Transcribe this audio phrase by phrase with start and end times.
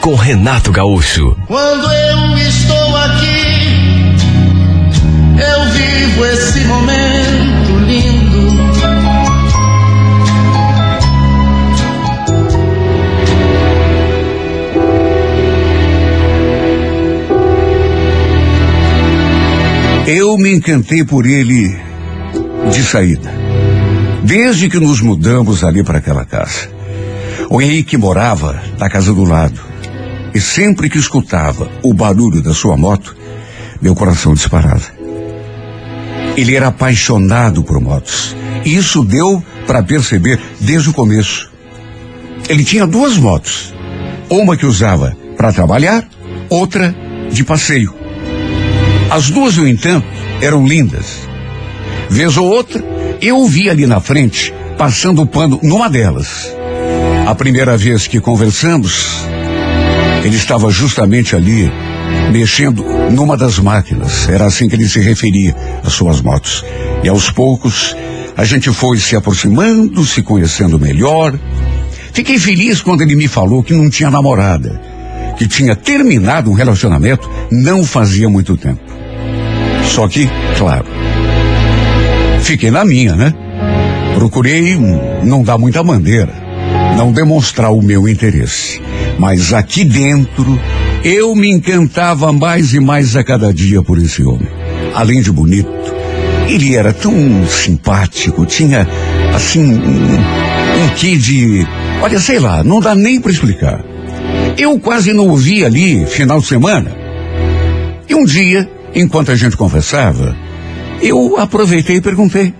[0.00, 1.36] com Renato Gaúcho.
[1.46, 4.16] Quando eu estou aqui,
[5.36, 8.58] eu vivo esse momento lindo.
[20.06, 21.76] Eu me encantei por ele
[22.72, 23.30] de saída.
[24.24, 26.70] Desde que nos mudamos ali para aquela casa.
[27.50, 29.67] O Henrique morava na casa do lado.
[30.38, 33.16] E sempre que escutava o barulho da sua moto,
[33.82, 34.86] meu coração disparava.
[36.36, 38.36] Ele era apaixonado por motos.
[38.64, 41.50] E isso deu para perceber desde o começo.
[42.48, 43.74] Ele tinha duas motos.
[44.30, 46.08] Uma que usava para trabalhar,
[46.48, 46.94] outra
[47.32, 47.92] de passeio.
[49.10, 50.06] As duas, no entanto,
[50.40, 51.28] eram lindas.
[52.08, 52.80] Vez ou outra,
[53.20, 56.56] eu vi ali na frente, passando o pano numa delas.
[57.26, 59.27] A primeira vez que conversamos,
[60.24, 61.70] ele estava justamente ali,
[62.32, 64.28] mexendo numa das máquinas.
[64.28, 65.54] Era assim que ele se referia
[65.84, 66.64] às suas motos.
[67.02, 67.96] E aos poucos,
[68.36, 71.38] a gente foi se aproximando, se conhecendo melhor.
[72.12, 74.80] Fiquei feliz quando ele me falou que não tinha namorada,
[75.36, 78.80] que tinha terminado um relacionamento não fazia muito tempo.
[79.84, 80.86] Só que, claro,
[82.42, 83.32] fiquei na minha, né?
[84.14, 84.76] Procurei
[85.22, 86.34] não dar muita bandeira,
[86.96, 88.80] não demonstrar o meu interesse.
[89.18, 90.58] Mas aqui dentro,
[91.02, 94.48] eu me encantava mais e mais a cada dia por esse homem.
[94.94, 95.68] Além de bonito,
[96.48, 97.12] ele era tão
[97.46, 98.86] simpático, tinha,
[99.34, 101.66] assim, um, um quê de.
[102.00, 103.84] Olha, sei lá, não dá nem para explicar.
[104.56, 106.96] Eu quase não o ali, final de semana.
[108.08, 110.36] E um dia, enquanto a gente conversava,
[111.02, 112.54] eu aproveitei e perguntei.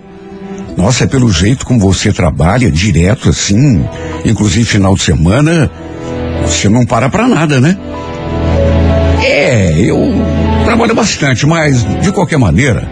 [0.77, 3.83] Nossa, é pelo jeito como você trabalha, direto assim,
[4.23, 5.69] inclusive final de semana,
[6.49, 7.77] você não para pra nada, né?
[9.23, 9.97] É, eu
[10.65, 12.89] trabalho bastante, mas de qualquer maneira,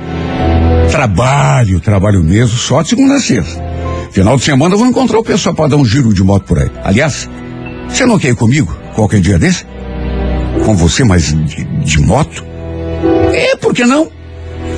[0.91, 3.62] trabalho, trabalho mesmo, só de segunda a sexta.
[4.12, 6.59] Final de semana eu vou encontrar o pessoal para dar um giro de moto por
[6.59, 6.72] aí.
[6.84, 7.29] Aliás,
[7.88, 9.66] você não quer ir comigo qualquer dia desse?
[10.66, 12.44] Com você, mas de, de moto?
[13.34, 14.09] É, por que não?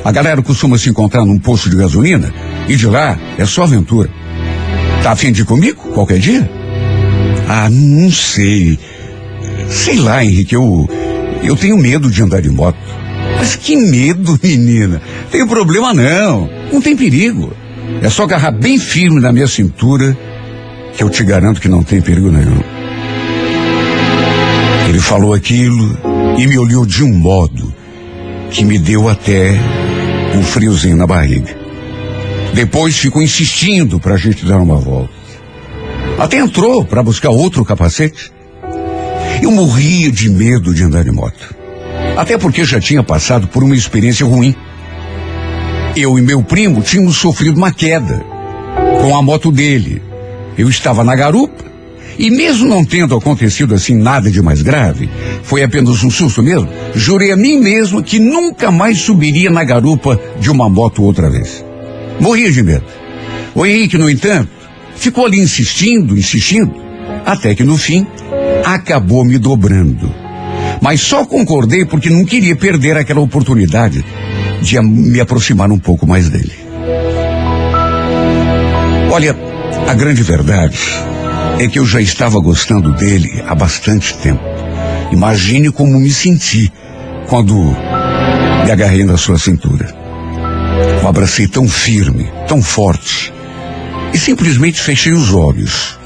[0.03, 2.34] A galera costuma se encontrar num posto de gasolina
[2.67, 4.09] e de lá é só aventura.
[5.03, 6.59] Tá afim de ir comigo qualquer dia?
[7.51, 8.77] Ah, não sei.
[9.67, 10.87] Sei lá, Henrique, eu.
[11.41, 12.77] Eu tenho medo de andar de moto.
[13.39, 15.01] Mas que medo, menina.
[15.31, 16.47] Tem problema não.
[16.71, 17.51] Não tem perigo.
[18.03, 20.15] É só agarrar bem firme na minha cintura
[20.95, 22.61] que eu te garanto que não tem perigo nenhum.
[24.87, 25.97] Ele falou aquilo
[26.37, 27.73] e me olhou de um modo
[28.51, 29.59] que me deu até
[30.35, 31.57] um friozinho na barriga.
[32.53, 35.19] Depois ficou insistindo para a gente dar uma volta.
[36.19, 38.31] Até entrou para buscar outro capacete.
[39.41, 41.56] Eu morria de medo de andar de moto.
[42.18, 44.53] Até porque já tinha passado por uma experiência ruim.
[45.96, 48.22] Eu e meu primo tínhamos sofrido uma queda
[49.02, 50.02] com a moto dele.
[50.58, 51.63] Eu estava na garupa
[52.18, 55.09] e mesmo não tendo acontecido assim nada de mais grave,
[55.41, 60.19] foi apenas um susto mesmo, jurei a mim mesmo que nunca mais subiria na garupa
[60.38, 61.63] de uma moto outra vez.
[62.19, 62.84] Morria de medo.
[63.56, 64.59] O Henrique, no entanto,
[64.99, 66.73] ficou ali insistindo, insistindo,
[67.25, 68.05] até que no fim
[68.65, 70.13] acabou me dobrando.
[70.81, 74.03] Mas só concordei porque não queria perder aquela oportunidade
[74.61, 76.53] de me aproximar um pouco mais dele.
[79.11, 79.35] Olha,
[79.87, 80.77] a grande verdade
[81.59, 84.43] é que eu já estava gostando dele há bastante tempo.
[85.11, 86.71] Imagine como me senti
[87.27, 89.93] quando me agarrei na sua cintura.
[91.03, 93.34] O abracei tão firme, tão forte,
[94.14, 95.97] e simplesmente fechei os olhos.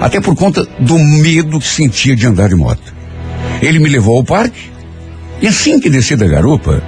[0.00, 2.94] Até por conta do medo que sentia de andar de moto.
[3.60, 4.70] Ele me levou ao parque,
[5.40, 6.82] e assim que desci da garupa,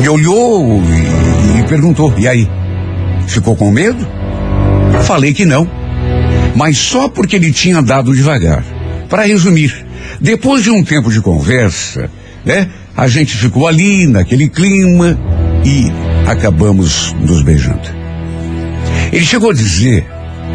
[0.00, 2.48] me olhou e, e perguntou: E aí?
[3.26, 4.06] Ficou com medo?
[5.04, 5.68] Falei que não.
[6.54, 8.64] Mas só porque ele tinha andado devagar.
[9.08, 9.86] Para resumir,
[10.20, 12.10] depois de um tempo de conversa,
[12.44, 12.68] né?
[12.96, 15.18] A gente ficou ali naquele clima
[15.64, 15.90] e
[16.28, 17.99] acabamos nos beijando.
[19.12, 20.06] Ele chegou a dizer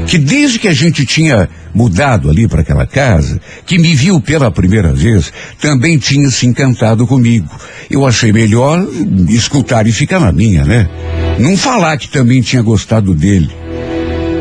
[0.08, 4.50] que desde que a gente tinha mudado ali para aquela casa, que me viu pela
[4.50, 7.50] primeira vez, também tinha se encantado comigo.
[7.90, 8.86] Eu achei melhor
[9.30, 10.90] escutar e ficar na minha, né?
[11.38, 13.52] Não falar que também tinha gostado dele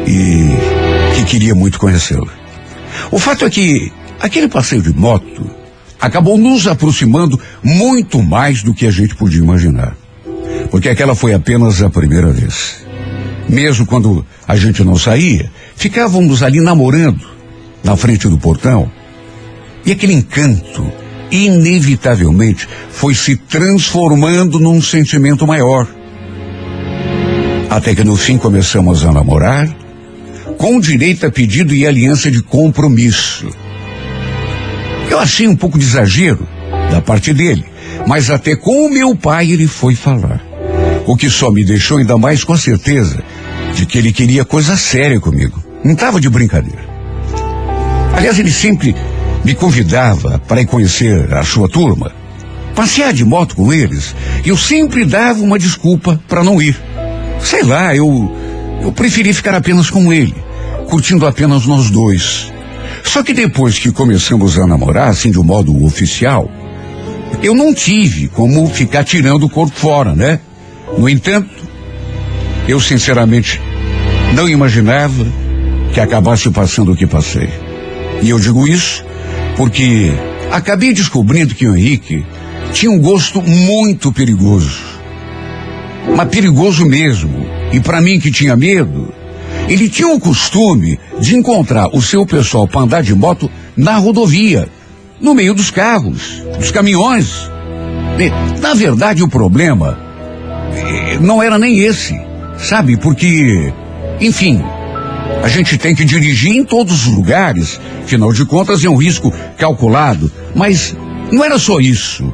[0.06, 2.30] e que queria muito conhecê-lo.
[3.10, 3.90] O fato é que
[4.20, 5.50] aquele passeio de moto
[6.00, 9.96] acabou nos aproximando muito mais do que a gente podia imaginar.
[10.70, 12.83] Porque aquela foi apenas a primeira vez.
[13.48, 17.26] Mesmo quando a gente não saía, ficávamos ali namorando,
[17.82, 18.90] na frente do portão.
[19.84, 20.90] E aquele encanto,
[21.30, 25.86] inevitavelmente, foi se transformando num sentimento maior.
[27.68, 29.68] Até que no fim começamos a namorar,
[30.56, 33.48] com direito a pedido e aliança de compromisso.
[35.10, 36.46] Eu achei um pouco de exagero
[36.90, 37.64] da parte dele,
[38.06, 40.42] mas até com o meu pai ele foi falar.
[41.06, 43.22] O que só me deixou ainda mais com certeza
[43.74, 45.62] de que ele queria coisa séria comigo.
[45.84, 46.84] Não estava de brincadeira.
[48.16, 48.94] Aliás, ele sempre
[49.44, 52.12] me convidava para ir conhecer a sua turma,
[52.74, 54.14] passear de moto com eles.
[54.44, 56.80] E eu sempre dava uma desculpa para não ir.
[57.40, 58.32] Sei lá, eu
[58.84, 60.34] eu preferi ficar apenas com ele,
[60.88, 62.52] curtindo apenas nós dois.
[63.02, 66.50] Só que depois que começamos a namorar, assim de um modo oficial,
[67.42, 70.38] eu não tive como ficar tirando o corpo fora, né?
[70.98, 71.48] No entanto,
[72.66, 73.60] eu sinceramente
[74.34, 75.26] não imaginava
[75.92, 77.48] que acabasse passando o que passei.
[78.22, 79.04] E eu digo isso
[79.56, 80.12] porque
[80.50, 82.24] acabei descobrindo que o Henrique
[82.72, 84.80] tinha um gosto muito perigoso.
[86.16, 87.46] Mas perigoso mesmo.
[87.72, 89.12] E para mim que tinha medo,
[89.68, 94.68] ele tinha o costume de encontrar o seu pessoal para andar de moto na rodovia,
[95.20, 97.50] no meio dos carros, dos caminhões.
[98.18, 99.98] E, na verdade, o problema
[100.72, 102.14] eh, não era nem esse,
[102.64, 102.96] sabe?
[102.96, 103.72] Porque,
[104.20, 104.60] enfim,
[105.42, 109.32] a gente tem que dirigir em todos os lugares, afinal de contas é um risco
[109.58, 110.96] calculado, mas
[111.30, 112.32] não era só isso.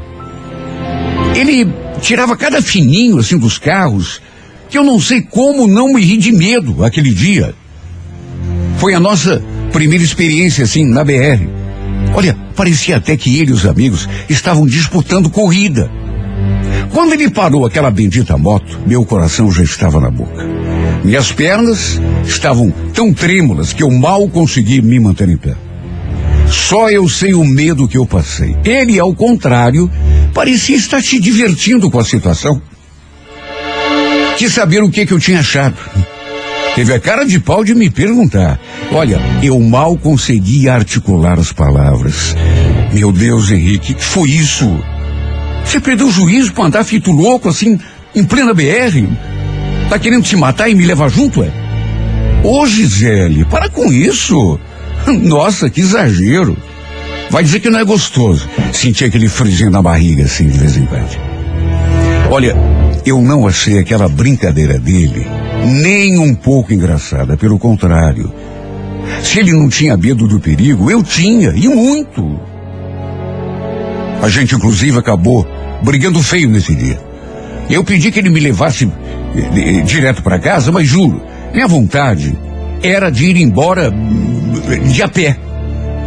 [1.34, 1.68] Ele
[2.00, 4.20] tirava cada fininho assim dos carros,
[4.68, 7.54] que eu não sei como não me ri de medo aquele dia.
[8.78, 9.42] Foi a nossa
[9.72, 11.46] primeira experiência assim na BR.
[12.14, 15.90] Olha, parecia até que ele e os amigos estavam disputando corrida.
[16.92, 20.44] Quando ele parou aquela bendita moto, meu coração já estava na boca.
[21.04, 25.54] Minhas pernas estavam tão trêmulas que eu mal consegui me manter em pé.
[26.48, 28.56] Só eu sei o medo que eu passei.
[28.64, 29.90] Ele, ao contrário,
[30.34, 32.60] parecia estar se divertindo com a situação.
[34.36, 35.76] Quis saber o que, que eu tinha achado.
[36.74, 38.60] Teve a cara de pau de me perguntar.
[38.92, 42.34] Olha, eu mal conseguia articular as palavras.
[42.92, 44.66] Meu Deus, Henrique, que foi isso?
[45.64, 47.78] Você perdeu o juízo para andar feito louco assim,
[48.14, 49.06] em plena BR?
[49.88, 51.50] Tá querendo se matar e me levar junto, é?
[52.42, 54.58] Ô, Gisele, para com isso.
[55.06, 56.56] Nossa, que exagero.
[57.30, 60.84] Vai dizer que não é gostoso sentir aquele frisinho na barriga assim de vez em
[60.86, 61.16] quando.
[62.30, 62.56] Olha,
[63.06, 65.26] eu não achei aquela brincadeira dele
[65.64, 68.32] nem um pouco engraçada, pelo contrário.
[69.22, 72.38] Se ele não tinha medo do perigo, eu tinha, e muito.
[74.22, 75.46] A gente, inclusive, acabou
[75.82, 77.00] brigando feio nesse dia.
[77.68, 81.22] Eu pedi que ele me levasse eh, eh, direto para casa, mas juro,
[81.52, 82.36] minha vontade
[82.82, 84.52] era de ir embora hum,
[84.90, 85.36] de a pé.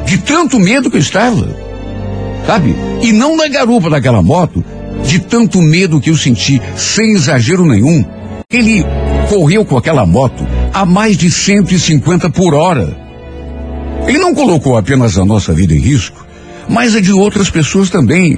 [0.06, 1.48] De tanto medo que eu estava.
[2.46, 2.76] Sabe?
[3.02, 4.64] E não na garupa daquela moto,
[5.06, 8.04] de tanto medo que eu senti, sem exagero nenhum.
[8.52, 8.86] Ele
[9.30, 12.98] correu com aquela moto a mais de 150 por hora.
[14.08, 16.23] Ele não colocou apenas a nossa vida em risco,
[16.70, 18.38] mas a de outras pessoas também.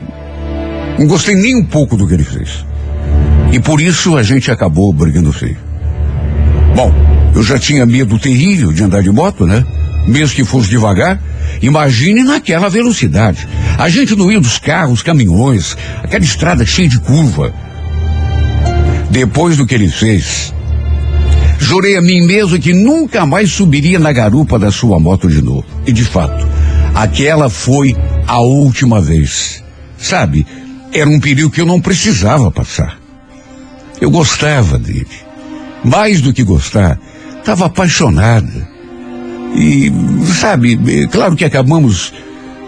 [0.98, 2.65] Não gostei nem um pouco do que ele fez.
[3.51, 5.58] E por isso a gente acabou brigando feio.
[6.75, 6.94] Bom,
[7.34, 9.65] eu já tinha medo terrível de andar de moto, né?
[10.08, 11.22] Mesmo que fosse devagar,
[11.62, 13.48] imagine naquela velocidade.
[13.77, 17.53] A gente no meio dos carros, caminhões, aquela estrada cheia de curva.
[19.10, 20.53] Depois do que ele fez,
[21.58, 25.65] jurei a mim mesmo que nunca mais subiria na garupa da sua moto de novo.
[25.88, 26.46] E de fato,
[26.94, 27.96] aquela foi
[28.27, 29.63] a última vez.
[29.98, 30.46] Sabe,
[30.94, 32.98] era um perigo que eu não precisava passar.
[34.00, 35.08] Eu gostava dele.
[35.84, 37.00] Mais do que gostar,
[37.38, 38.67] estava apaixonada.
[39.55, 39.91] E,
[40.39, 42.13] sabe, é claro que acabamos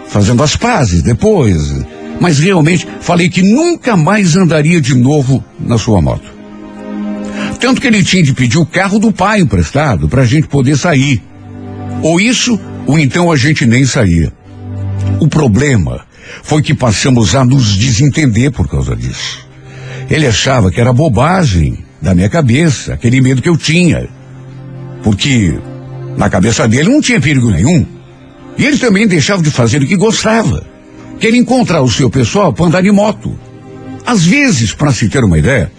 [0.08, 1.84] fazendo as pazes depois,
[2.20, 6.38] mas realmente falei que nunca mais andaria de novo na sua moto.
[7.60, 10.76] Tanto que ele tinha de pedir o carro do pai emprestado para a gente poder
[10.76, 11.22] sair.
[12.02, 14.32] Ou isso, ou então a gente nem saía.
[15.20, 16.06] O problema
[16.42, 19.46] foi que passamos a nos desentender por causa disso.
[20.10, 24.08] Ele achava que era bobagem da minha cabeça, aquele medo que eu tinha.
[25.02, 25.58] Porque
[26.16, 27.86] Na cabeça dele não tinha perigo nenhum.
[28.58, 30.66] E ele também deixava de fazer o que gostava.
[31.20, 33.38] Queria encontrar o seu pessoal para andar de moto.
[34.04, 35.70] Às vezes, para se ter uma ideia,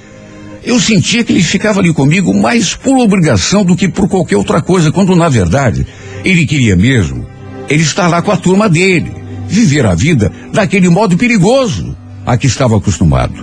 [0.64, 4.62] eu sentia que ele ficava ali comigo mais por obrigação do que por qualquer outra
[4.62, 5.86] coisa, quando na verdade
[6.24, 7.28] ele queria mesmo
[7.70, 9.12] ele estar lá com a turma dele,
[9.50, 13.34] viver a vida daquele modo perigoso a que estava acostumado.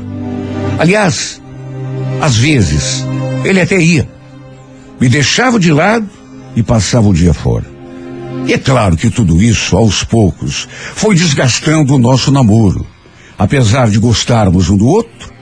[0.78, 1.42] Aliás,
[2.20, 3.04] às vezes,
[3.44, 4.08] ele até ia,
[5.00, 6.08] me deixava de lado
[6.54, 7.66] e passava o dia fora.
[8.46, 12.86] E é claro que tudo isso, aos poucos, foi desgastando o nosso namoro.
[13.36, 15.34] Apesar de gostarmos um do outro,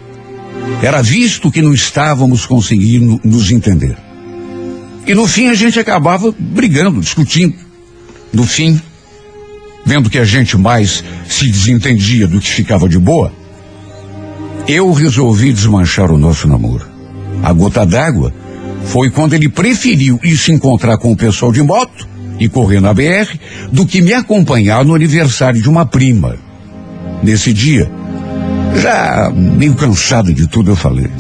[0.83, 3.97] era visto que não estávamos conseguindo nos entender.
[5.07, 7.55] E no fim a gente acabava brigando, discutindo.
[8.33, 8.81] No fim,
[9.85, 13.33] vendo que a gente mais se desentendia do que ficava de boa,
[14.67, 16.87] eu resolvi desmanchar o nosso namoro.
[17.43, 18.33] A gota d'água
[18.85, 22.95] foi quando ele preferiu ir se encontrar com o pessoal de moto e correr na
[22.95, 23.39] BR
[23.71, 26.37] do que me acompanhar no aniversário de uma prima.
[27.23, 27.91] Nesse dia,
[28.81, 31.11] já meio cansado de tudo, eu falei: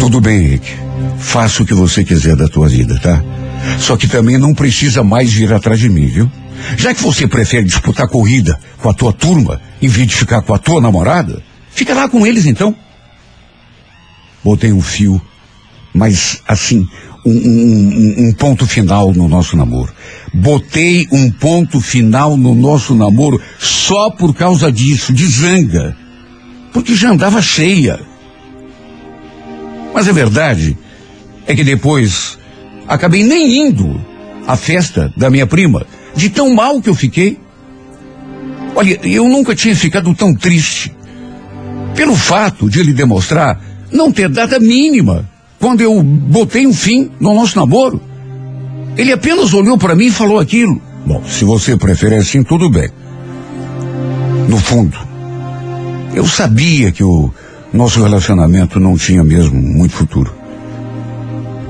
[0.00, 0.72] Tudo bem, Henrique.
[1.18, 3.22] Faça o que você quiser da tua vida, tá?
[3.78, 6.30] Só que também não precisa mais vir atrás de mim, viu?
[6.76, 10.54] Já que você prefere disputar corrida com a tua turma em vez de ficar com
[10.54, 12.74] a tua namorada, fica lá com eles então.
[14.44, 15.20] Botei um fio,
[15.92, 16.86] mas assim,
[17.24, 19.92] um, um, um, ponto final no nosso namoro.
[20.32, 25.96] Botei um ponto final no nosso namoro só por causa disso, de zanga.
[26.72, 28.00] Porque já andava cheia.
[29.92, 30.76] Mas a verdade
[31.46, 32.38] é que depois
[32.86, 34.00] acabei nem indo
[34.46, 35.86] à festa da minha prima,
[36.18, 37.38] de tão mal que eu fiquei.
[38.74, 40.92] Olha, eu nunca tinha ficado tão triste.
[41.94, 43.60] Pelo fato de ele demonstrar
[43.92, 45.28] não ter data mínima
[45.60, 48.02] quando eu botei um fim no nosso namoro.
[48.96, 50.82] Ele apenas olhou para mim e falou aquilo.
[51.06, 52.88] Bom, se você prefere assim, tudo bem.
[54.48, 54.98] No fundo,
[56.14, 57.32] eu sabia que o
[57.72, 60.34] nosso relacionamento não tinha mesmo muito futuro.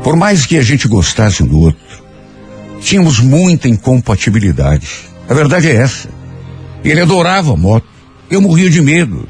[0.03, 1.88] Por mais que a gente gostasse um do outro,
[2.81, 4.89] tínhamos muita incompatibilidade.
[5.29, 6.09] A verdade é essa.
[6.85, 7.87] Ele adorava moto.
[8.31, 9.29] Eu morria de medo.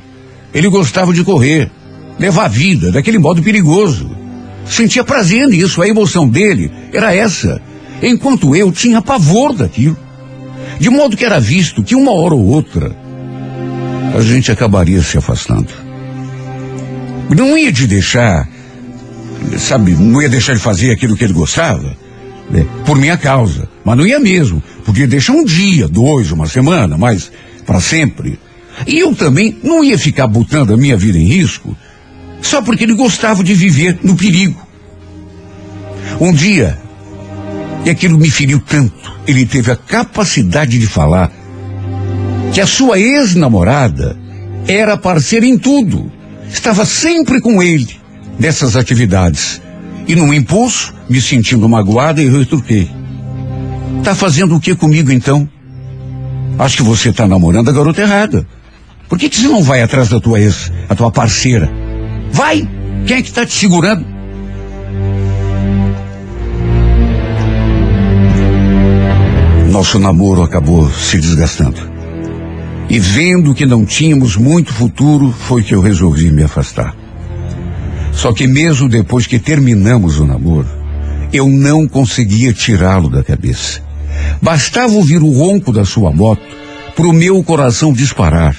[0.52, 1.70] Ele gostava de correr,
[2.18, 4.10] levar a vida daquele modo perigoso.
[4.66, 7.60] Sentia prazer nisso, a emoção dele era essa.
[8.02, 9.96] Enquanto eu tinha pavor daquilo.
[10.78, 12.94] De modo que era visto que uma hora ou outra
[14.16, 15.68] a gente acabaria se afastando.
[17.30, 18.48] Não ia te deixar
[19.58, 21.96] sabe, não ia deixar de fazer aquilo que ele gostava,
[22.50, 23.68] né, por minha causa.
[23.84, 24.62] Mas não ia mesmo.
[24.84, 27.30] Podia deixar um dia, dois, uma semana, mas
[27.66, 28.38] para sempre.
[28.86, 31.76] E eu também não ia ficar botando a minha vida em risco
[32.40, 34.66] só porque ele gostava de viver no perigo.
[36.20, 36.78] Um dia,
[37.84, 38.94] e aquilo me feriu tanto,
[39.26, 41.30] ele teve a capacidade de falar
[42.52, 44.18] que a sua ex-namorada
[44.66, 46.10] era parceira em tudo,
[46.50, 48.00] estava sempre com ele
[48.38, 49.60] dessas atividades.
[50.08, 52.90] E num impulso, me sentindo magoada, eu retruquei.
[54.02, 55.46] Tá fazendo o que comigo então?
[56.58, 58.48] Acho que você tá namorando a garota errada.
[59.06, 61.70] Por que, que você não vai atrás da tua ex, a tua parceira?
[62.32, 62.66] Vai!
[63.06, 64.04] Quem é que tá te segurando?
[69.70, 71.80] Nosso namoro acabou se desgastando.
[72.88, 76.96] E vendo que não tínhamos muito futuro, foi que eu resolvi me afastar.
[78.18, 80.66] Só que mesmo depois que terminamos o namoro,
[81.32, 83.80] eu não conseguia tirá-lo da cabeça.
[84.42, 86.42] Bastava ouvir o ronco da sua moto
[86.96, 88.56] para o meu coração disparar.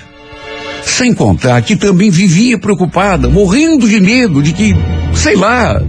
[0.85, 4.73] Sem contar que também vivia preocupada, morrendo de medo de que,
[5.13, 5.83] sei lá,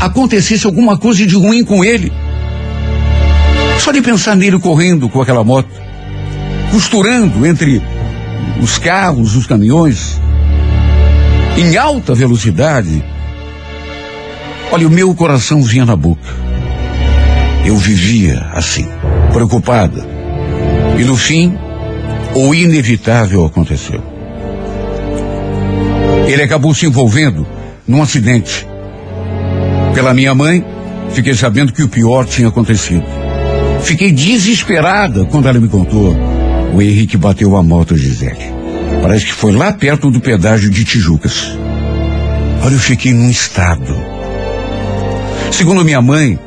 [0.00, 2.12] acontecesse alguma coisa de ruim com ele.
[3.78, 5.70] Só de pensar nele correndo com aquela moto,
[6.72, 7.80] costurando entre
[8.60, 10.20] os carros, os caminhões,
[11.56, 13.11] em alta velocidade,
[14.72, 16.28] olha, o meu coração vinha na boca.
[17.64, 18.88] Eu vivia assim,
[19.32, 20.04] preocupada.
[20.98, 21.56] E no fim,
[22.34, 24.02] o inevitável aconteceu.
[26.26, 27.46] Ele acabou se envolvendo
[27.86, 28.66] num acidente.
[29.94, 30.64] Pela minha mãe,
[31.10, 33.04] fiquei sabendo que o pior tinha acontecido.
[33.82, 36.16] Fiquei desesperada quando ela me contou.
[36.74, 38.50] O Henrique bateu a moto Gisele.
[39.02, 41.58] Parece que foi lá perto do pedágio de Tijucas.
[42.64, 44.21] Olha, eu fiquei num estado.
[45.52, 46.38] Segundo minha mãe,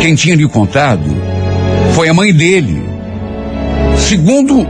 [0.00, 1.04] quem tinha lhe contado
[1.92, 2.82] foi a mãe dele.
[3.98, 4.66] Segundo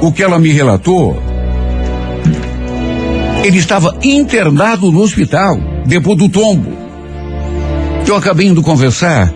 [0.00, 1.22] o que ela me relatou,
[3.44, 5.56] ele estava internado no hospital
[5.86, 6.76] depois do tombo.
[8.06, 9.32] Eu acabei indo conversar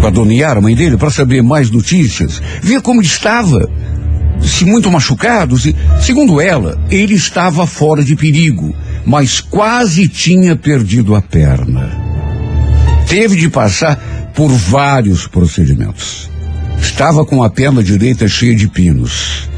[0.00, 3.68] com a dona Yara, mãe dele, para saber mais notícias, ver como estava.
[4.40, 11.14] Se muito machucado, se, segundo ela, ele estava fora de perigo, mas quase tinha perdido
[11.14, 11.85] a perna.
[13.06, 13.96] Teve de passar
[14.34, 16.30] por vários procedimentos.
[16.80, 19.48] Estava com a perna direita cheia de pinos.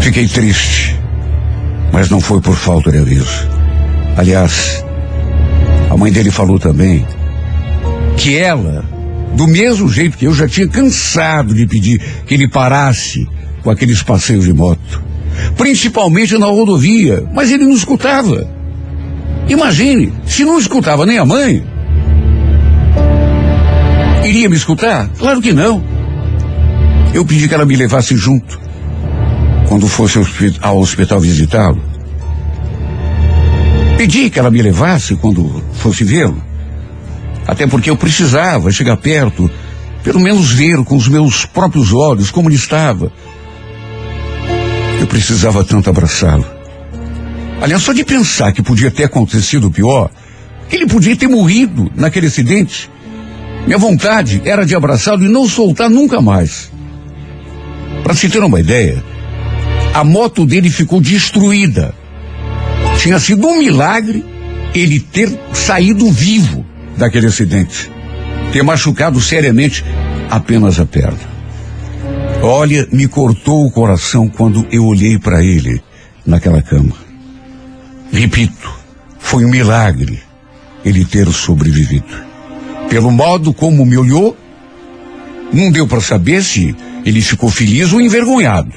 [0.00, 0.96] Fiquei triste,
[1.92, 3.48] mas não foi por falta de aviso.
[4.16, 4.84] Aliás,
[5.90, 7.06] a mãe dele falou também
[8.16, 8.84] que ela,
[9.34, 13.26] do mesmo jeito que eu já tinha cansado de pedir que ele parasse
[13.62, 15.02] com aqueles passeios de moto,
[15.56, 18.55] principalmente na rodovia, mas ele não escutava.
[19.48, 21.64] Imagine, se não escutava nem a mãe,
[24.24, 25.08] iria me escutar?
[25.18, 25.82] Claro que não.
[27.14, 28.58] Eu pedi que ela me levasse junto
[29.68, 30.18] quando fosse
[30.60, 31.80] ao hospital visitá-lo.
[33.96, 36.42] Pedi que ela me levasse quando fosse vê-lo.
[37.46, 39.48] Até porque eu precisava chegar perto,
[40.02, 43.12] pelo menos ver com os meus próprios olhos como ele estava.
[45.00, 46.55] Eu precisava tanto abraçá-lo.
[47.60, 50.10] Aliás, só de pensar que podia ter acontecido pior,
[50.68, 52.90] que ele podia ter morrido naquele acidente.
[53.66, 56.70] Minha vontade era de abraçá-lo e não soltar nunca mais.
[58.02, 59.02] Para se ter uma ideia,
[59.92, 61.94] a moto dele ficou destruída.
[62.98, 64.24] Tinha sido um milagre
[64.74, 66.64] ele ter saído vivo
[66.96, 67.90] daquele acidente.
[68.52, 69.84] Ter machucado seriamente
[70.30, 71.36] apenas a perna.
[72.42, 75.82] Olha, me cortou o coração quando eu olhei para ele
[76.24, 77.05] naquela cama.
[78.12, 78.70] Repito,
[79.18, 80.20] foi um milagre
[80.84, 82.26] ele ter sobrevivido.
[82.88, 84.36] Pelo modo como me olhou,
[85.52, 88.72] não deu para saber se ele ficou feliz ou envergonhado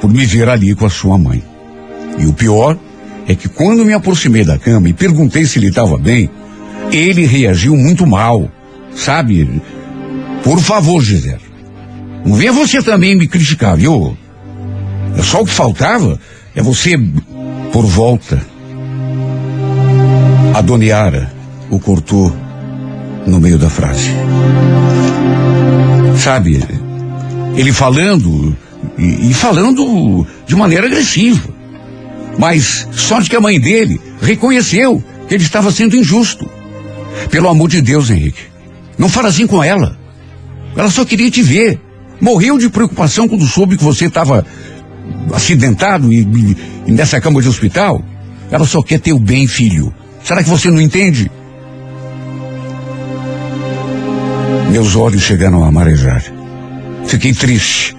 [0.00, 1.42] por me ver ali com a sua mãe.
[2.18, 2.78] E o pior
[3.26, 6.30] é que quando me aproximei da cama e perguntei se ele estava bem,
[6.92, 8.50] ele reagiu muito mal.
[8.94, 9.60] Sabe?
[10.42, 11.48] Por favor, Gisele.
[12.24, 14.16] Não venha você também me criticar, viu?
[15.16, 16.18] É só o que faltava
[16.54, 16.98] é você
[17.72, 18.44] por volta.
[20.58, 21.32] A Dona Yara
[21.70, 22.34] o cortou
[23.24, 24.10] no meio da frase.
[26.18, 26.60] Sabe,
[27.54, 28.56] ele falando
[28.98, 31.48] e, e falando de maneira agressiva.
[32.36, 36.50] Mas sorte que a mãe dele reconheceu que ele estava sendo injusto.
[37.30, 38.42] Pelo amor de Deus, Henrique,
[38.98, 39.96] não fala assim com ela.
[40.76, 41.80] Ela só queria te ver.
[42.20, 44.44] Morreu de preocupação quando soube que você estava
[45.32, 46.56] acidentado e, e,
[46.88, 48.04] e nessa cama de hospital.
[48.50, 49.94] Ela só quer ter o bem, filho.
[50.22, 51.30] Será que você não entende?
[54.70, 56.22] Meus olhos chegaram a marejar.
[57.06, 57.96] Fiquei triste.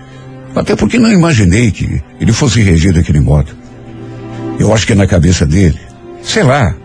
[0.55, 3.51] Até porque não imaginei que ele fosse reagir daquele modo.
[4.60, 5.79] Eu acho que na cabeça dele,
[6.21, 6.75] sei lá,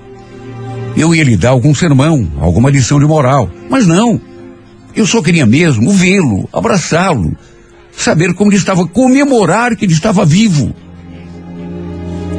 [0.97, 3.51] eu ia lhe dar algum sermão, alguma lição de moral.
[3.69, 4.21] Mas não.
[4.95, 7.37] Eu só queria mesmo vê-lo, abraçá-lo,
[7.97, 10.75] saber como ele estava, comemorar que ele estava vivo.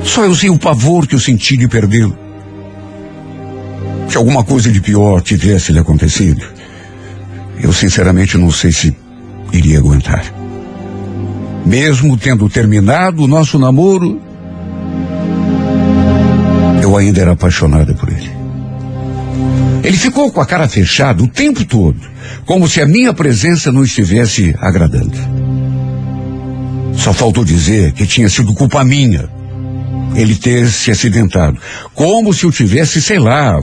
[0.03, 2.24] Só eu sei o pavor que eu senti de perdê-lo.
[4.09, 6.45] Se alguma coisa de pior tivesse lhe acontecido,
[7.61, 8.95] eu sinceramente não sei se
[9.51, 10.23] iria aguentar.
[11.65, 14.21] Mesmo tendo terminado o nosso namoro,
[16.81, 18.31] eu ainda era apaixonada por ele.
[19.83, 21.99] Ele ficou com a cara fechada o tempo todo,
[22.45, 25.17] como se a minha presença não estivesse agradando.
[26.95, 29.29] Só faltou dizer que tinha sido culpa minha
[30.15, 31.59] ele ter se acidentado.
[31.93, 33.59] Como se eu tivesse, sei lá,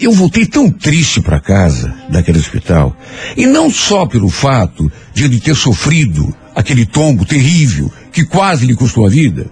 [0.00, 2.96] eu voltei tão triste para casa daquele hospital.
[3.36, 8.74] E não só pelo fato de ele ter sofrido aquele tombo terrível que quase lhe
[8.74, 9.46] custou a vida,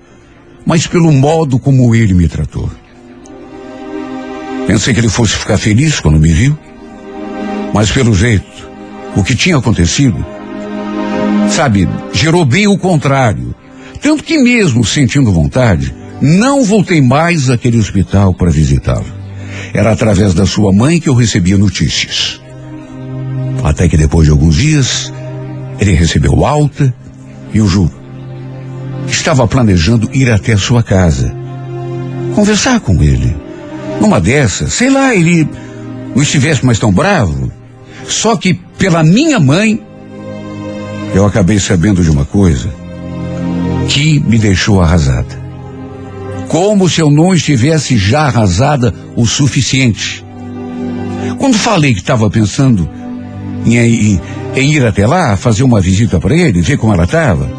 [0.65, 2.71] mas pelo modo como ele me tratou.
[4.67, 6.59] Pensei que ele fosse ficar feliz quando me viu,
[7.73, 8.69] mas pelo jeito,
[9.15, 10.25] o que tinha acontecido,
[11.51, 13.55] sabe, gerou bem o contrário.
[14.03, 19.07] Tanto que mesmo sentindo vontade, não voltei mais àquele hospital para visitá-lo.
[19.73, 22.41] Era através da sua mãe que eu recebia notícias.
[23.63, 25.13] Até que depois de alguns dias,
[25.79, 26.95] ele recebeu alta
[27.53, 27.93] e eu juro,
[29.07, 31.35] estava planejando ir até a sua casa,
[32.35, 33.37] conversar com ele.
[34.01, 35.49] Numa dessas, sei lá, ele
[36.15, 37.51] não estivesse mais tão bravo.
[38.07, 39.83] Só que pela minha mãe,
[41.15, 42.69] eu acabei sabendo de uma coisa
[43.89, 45.46] que me deixou arrasada.
[46.49, 50.25] Como se eu não estivesse já arrasada o suficiente.
[51.39, 52.89] Quando falei que estava pensando
[53.65, 54.21] em, em,
[54.55, 57.51] em, ir até lá, fazer uma visita para ele, ver como ela estava,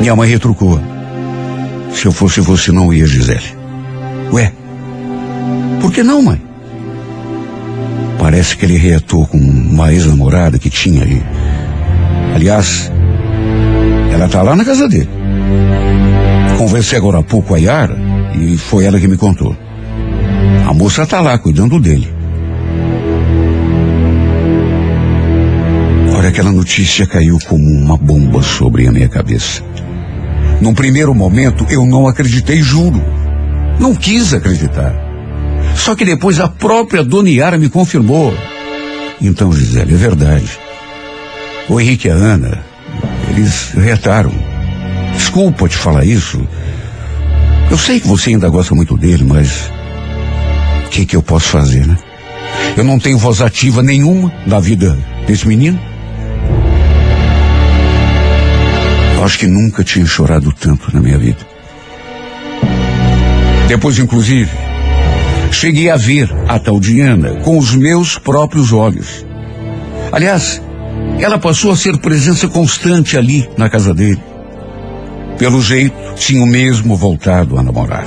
[0.00, 0.80] minha mãe retrucou.
[1.92, 3.56] Se eu fosse você, não ia, Gisele.
[4.32, 4.52] Ué,
[5.80, 6.40] por que não, mãe?
[8.18, 11.22] Parece que ele reatou com uma ex-namorada que tinha aí.
[12.34, 12.90] Aliás,
[14.12, 15.08] ela tá lá na casa dele.
[16.56, 17.96] Conversei agora há pouco com a Yara
[18.34, 19.56] e foi ela que me contou.
[20.66, 22.12] A moça tá lá cuidando dele.
[26.16, 29.62] Olha, aquela notícia caiu como uma bomba sobre a minha cabeça.
[30.60, 33.02] Num primeiro momento eu não acreditei, juro.
[33.78, 34.94] Não quis acreditar.
[35.74, 38.34] Só que depois a própria Dona Yara me confirmou.
[39.20, 40.58] Então, Gisele, é verdade.
[41.68, 42.64] O Henrique e a Ana,
[43.28, 44.55] eles retaram.
[45.16, 46.46] Desculpa te falar isso.
[47.70, 49.70] Eu sei que você ainda gosta muito dele, mas
[50.86, 51.96] o que, que eu posso fazer, né?
[52.76, 55.78] Eu não tenho voz ativa nenhuma na vida desse menino.
[59.16, 61.38] Eu acho que nunca tinha chorado tanto na minha vida.
[63.66, 64.50] Depois, inclusive,
[65.50, 69.26] cheguei a ver a tal Diana com os meus próprios olhos.
[70.12, 70.62] Aliás,
[71.18, 74.22] ela passou a ser presença constante ali na casa dele.
[75.38, 78.06] Pelo jeito, tinha o mesmo voltado a namorar.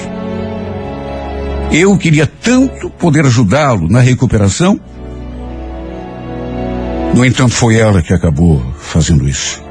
[1.71, 4.79] Eu queria tanto poder ajudá-lo na recuperação.
[7.13, 9.61] No entanto, foi ela que acabou fazendo isso.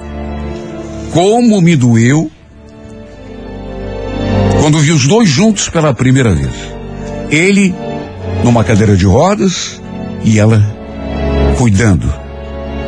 [1.12, 2.30] Como me doeu
[4.60, 6.52] quando vi os dois juntos pela primeira vez.
[7.30, 7.74] Ele
[8.44, 9.80] numa cadeira de rodas
[10.24, 10.62] e ela
[11.56, 12.12] cuidando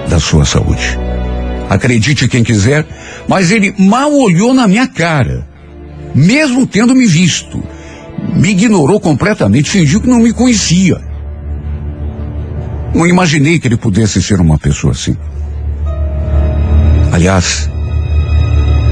[0.09, 0.99] da sua saúde.
[1.69, 2.85] Acredite quem quiser,
[3.31, 5.47] mas ele mal olhou na minha cara,
[6.13, 7.63] mesmo tendo me visto.
[8.35, 11.01] Me ignorou completamente, fingiu que não me conhecia.
[12.93, 15.17] Não imaginei que ele pudesse ser uma pessoa assim.
[17.13, 17.71] Aliás,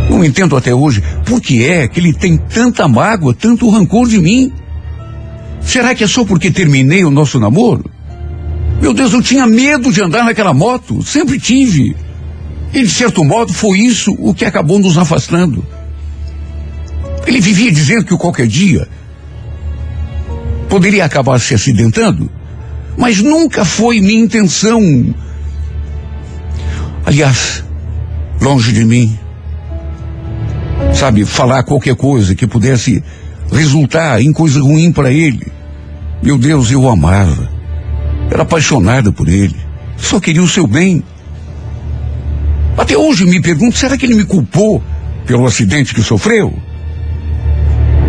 [0.09, 4.20] não entendo até hoje por que é que ele tem tanta mágoa, tanto rancor de
[4.20, 4.53] mim.
[5.61, 7.90] Será que é só porque terminei o nosso namoro?
[8.81, 11.96] Meu Deus, eu tinha medo de andar naquela moto, sempre tive.
[12.72, 15.64] E de certo modo foi isso o que acabou nos afastando.
[17.26, 18.88] Ele vivia dizendo que qualquer dia
[20.68, 22.31] poderia acabar se acidentando,
[22.96, 25.14] mas nunca foi minha intenção.
[27.04, 27.64] Aliás,
[28.40, 29.18] longe de mim,
[30.94, 33.02] sabe, falar qualquer coisa que pudesse
[33.50, 35.46] resultar em coisa ruim para ele.
[36.22, 37.48] Meu Deus, eu o amava.
[38.31, 39.57] Era apaixonada por ele.
[39.96, 41.02] Só queria o seu bem.
[42.79, 44.83] Até hoje me pergunto, será que ele me culpou
[45.27, 46.57] pelo acidente que sofreu?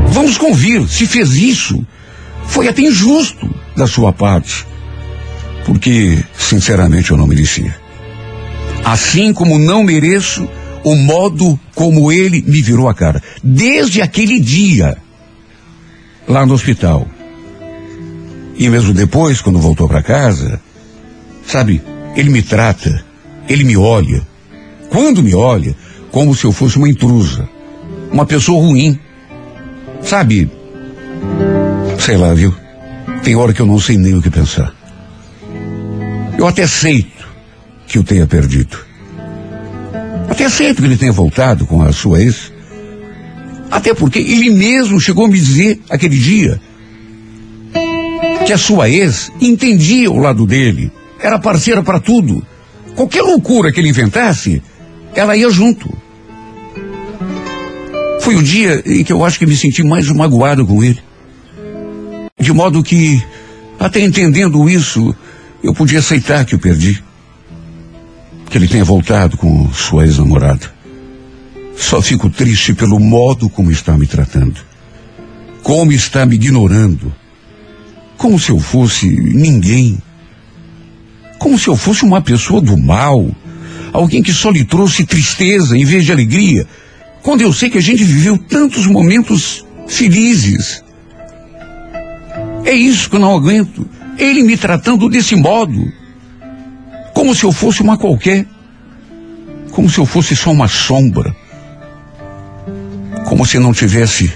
[0.09, 1.85] Vamos convir, se fez isso,
[2.45, 4.65] foi até injusto da sua parte.
[5.65, 7.75] Porque, sinceramente, eu não merecia.
[8.83, 10.47] Assim como não mereço
[10.83, 13.21] o modo como ele me virou a cara.
[13.43, 14.97] Desde aquele dia,
[16.27, 17.07] lá no hospital.
[18.57, 20.61] E mesmo depois, quando voltou para casa,
[21.45, 21.81] sabe,
[22.15, 23.03] ele me trata,
[23.47, 24.27] ele me olha.
[24.89, 25.75] Quando me olha,
[26.11, 27.47] como se eu fosse uma intrusa,
[28.11, 28.99] uma pessoa ruim.
[30.01, 30.49] Sabe,
[31.99, 32.53] sei lá, viu?
[33.23, 34.73] Tem hora que eu não sei nem o que pensar.
[36.37, 37.27] Eu até aceito
[37.85, 38.77] que eu tenha perdido.
[40.29, 42.51] Até aceito que ele tenha voltado com a sua ex.
[43.69, 46.59] Até porque ele mesmo chegou a me dizer aquele dia
[48.45, 52.43] que a sua ex entendia o lado dele, era parceira para tudo.
[52.95, 54.63] Qualquer loucura que ele inventasse,
[55.15, 55.89] ela ia junto.
[58.21, 61.01] Foi o dia em que eu acho que me senti mais magoado com ele.
[62.39, 63.21] De modo que,
[63.79, 65.15] até entendendo isso,
[65.63, 67.03] eu podia aceitar que o perdi.
[68.49, 70.71] Que ele tenha voltado com sua ex-namorada.
[71.75, 74.59] Só fico triste pelo modo como está me tratando.
[75.63, 77.13] Como está me ignorando.
[78.17, 79.97] Como se eu fosse ninguém.
[81.37, 83.29] Como se eu fosse uma pessoa do mal.
[83.91, 86.67] Alguém que só lhe trouxe tristeza em vez de alegria.
[87.21, 90.83] Quando eu sei que a gente viveu tantos momentos felizes.
[92.65, 93.87] É isso que eu não aguento.
[94.17, 95.91] Ele me tratando desse modo.
[97.13, 98.45] Como se eu fosse uma qualquer.
[99.71, 101.35] Como se eu fosse só uma sombra.
[103.25, 104.31] Como se não tivesse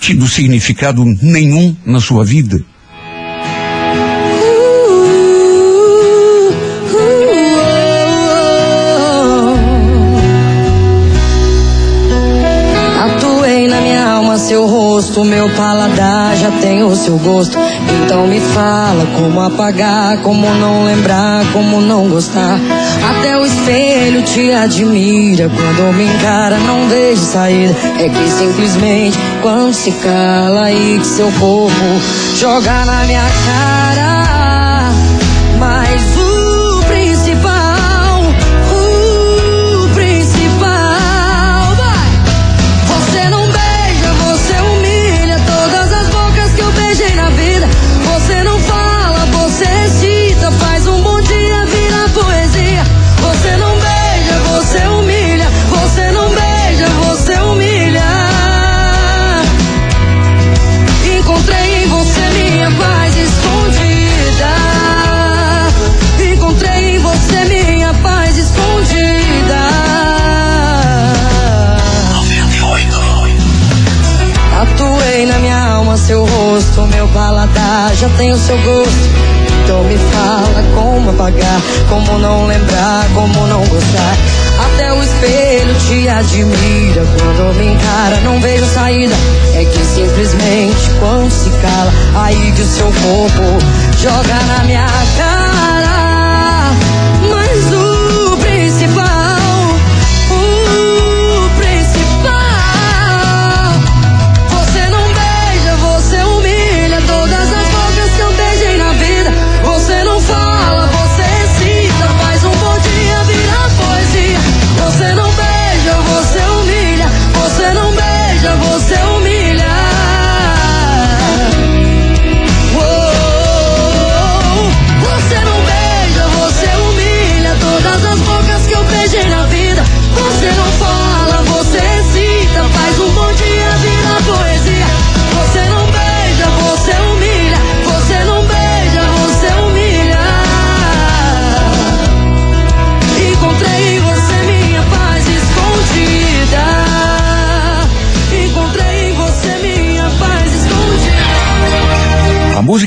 [0.00, 2.62] tido significado nenhum na sua vida.
[14.94, 17.58] Rosto, meu paladar já tem o seu gosto.
[18.04, 22.60] Então me fala como apagar, como não lembrar, como não gostar.
[23.10, 27.74] Até o espelho te admira quando me encara, não vejo saída.
[27.98, 32.00] É que simplesmente quando se cala e que seu corpo
[32.36, 34.13] joga na minha cara.
[78.04, 79.24] Já tem o seu gosto.
[79.64, 84.16] Então me fala como apagar, como não lembrar, como não gostar.
[84.66, 89.14] Até o espelho te admira quando me encara, não vejo saída.
[89.54, 93.58] É que simplesmente quando se cala, aí que o seu corpo
[93.98, 94.86] joga na minha
[95.16, 95.33] cara.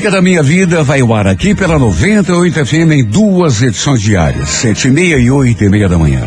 [0.08, 4.48] Música da minha vida vai ao ar aqui pela 98 FM em duas edições diárias,
[4.48, 6.26] sete e meia e oito e meia da manhã.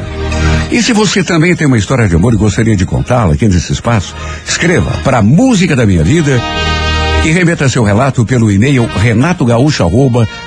[0.71, 3.73] E se você também tem uma história de amor e gostaria de contá-la aqui nesse
[3.73, 4.15] espaço,
[4.47, 6.39] escreva para música da minha vida
[7.25, 8.87] e remeta seu relato pelo e-mail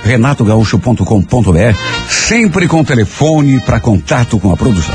[0.05, 4.95] renatogaúcho.com.br, sempre com telefone para contato com a produção.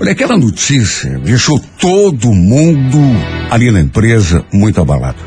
[0.00, 2.98] Olha, aquela notícia deixou todo mundo
[3.50, 5.18] ali na empresa muito abalado.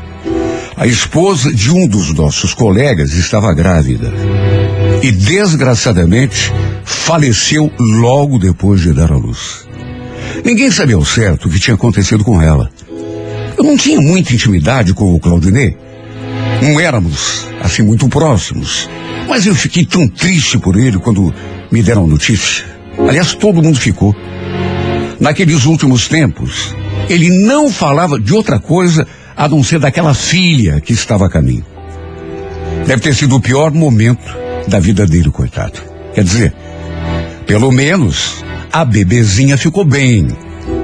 [0.76, 4.12] A esposa de um dos nossos colegas estava grávida
[5.00, 6.52] e, desgraçadamente,
[6.84, 9.64] faleceu logo depois de dar à luz.
[10.44, 12.68] Ninguém sabia ao certo o que tinha acontecido com ela.
[13.56, 15.76] Eu não tinha muita intimidade com o Claudinei.
[16.60, 18.90] Não éramos, assim, muito próximos.
[19.28, 21.32] Mas eu fiquei tão triste por ele quando
[21.70, 22.64] me deram a notícia.
[22.98, 24.12] Aliás, todo mundo ficou.
[25.20, 26.74] Naqueles últimos tempos,
[27.08, 31.64] ele não falava de outra coisa a não ser daquela filha que estava a caminho.
[32.86, 34.36] Deve ter sido o pior momento
[34.68, 35.80] da vida dele, coitado.
[36.14, 36.54] Quer dizer,
[37.46, 40.28] pelo menos a bebezinha ficou bem.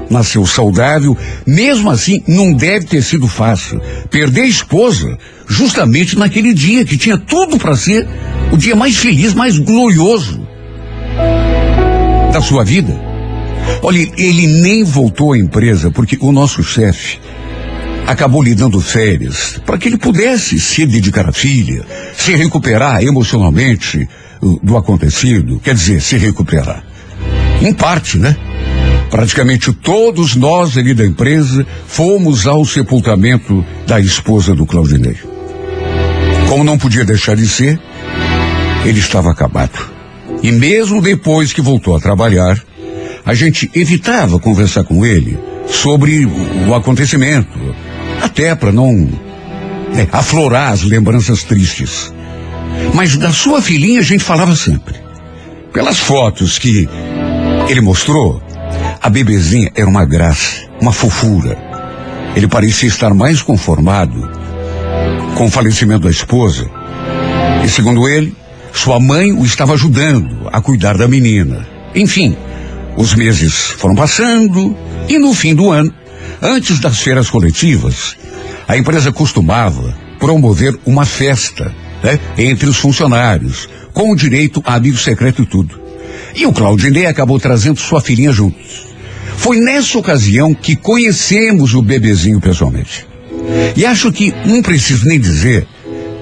[0.09, 3.81] Nasceu saudável, mesmo assim não deve ter sido fácil.
[4.09, 5.17] Perder a esposa
[5.47, 8.07] justamente naquele dia que tinha tudo para ser
[8.51, 10.45] o dia mais feliz, mais glorioso
[12.31, 13.10] da sua vida.
[13.81, 17.19] Olha, ele nem voltou à empresa porque o nosso chefe
[18.05, 24.07] acabou lhe dando férias para que ele pudesse se dedicar à filha, se recuperar emocionalmente
[24.41, 26.83] uh, do acontecido, quer dizer, se recuperar.
[27.61, 28.35] Em parte, né?
[29.09, 35.17] Praticamente todos nós ali da empresa fomos ao sepultamento da esposa do Claudinei.
[36.47, 37.79] Como não podia deixar de ser,
[38.85, 39.91] ele estava acabado.
[40.41, 42.61] E mesmo depois que voltou a trabalhar,
[43.25, 46.25] a gente evitava conversar com ele sobre
[46.67, 47.75] o, acontecimento,
[48.21, 49.09] até para não
[49.95, 52.13] é, aflorar as lembranças tristes.
[52.93, 54.95] Mas da sua filhinha a gente falava sempre.
[55.71, 56.89] Pelas fotos que
[57.69, 58.41] ele mostrou,
[59.01, 61.57] a bebezinha era uma graça, uma fofura.
[62.35, 64.29] Ele parecia estar mais conformado
[65.35, 66.69] com o falecimento da esposa.
[67.63, 68.35] E segundo ele,
[68.73, 71.67] sua mãe o estava ajudando a cuidar da menina.
[71.93, 72.35] Enfim,
[72.97, 74.75] os meses foram passando
[75.07, 75.93] e no fim do ano,
[76.41, 78.15] antes das feiras coletivas,
[78.67, 81.73] a empresa costumava promover uma festa
[82.03, 85.79] né, entre os funcionários, com direito a amigo secreto e tudo.
[86.35, 88.87] E o Claudinei acabou trazendo sua filhinha juntos.
[89.37, 93.07] Foi nessa ocasião que conhecemos o bebezinho pessoalmente.
[93.75, 95.67] E acho que não preciso nem dizer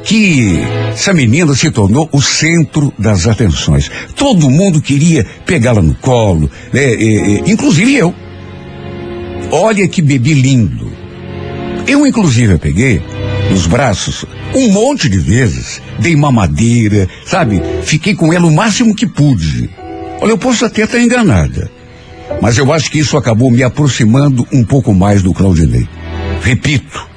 [0.10, 0.58] que
[0.91, 3.91] essa menina se tornou o centro das atenções.
[4.15, 6.95] Todo mundo queria pegá-la no colo, né,
[7.45, 8.12] inclusive eu.
[9.52, 10.91] Olha que bebê lindo.
[11.86, 13.04] Eu, inclusive, eu peguei
[13.52, 17.62] nos braços um monte de vezes, dei mamadeira, sabe?
[17.84, 19.69] Fiquei com ela o máximo que pude.
[20.19, 21.69] Olha, eu posso até estar enganada,
[22.41, 25.88] mas eu acho que isso acabou me aproximando um pouco mais do Claudinei.
[26.41, 27.08] Repito,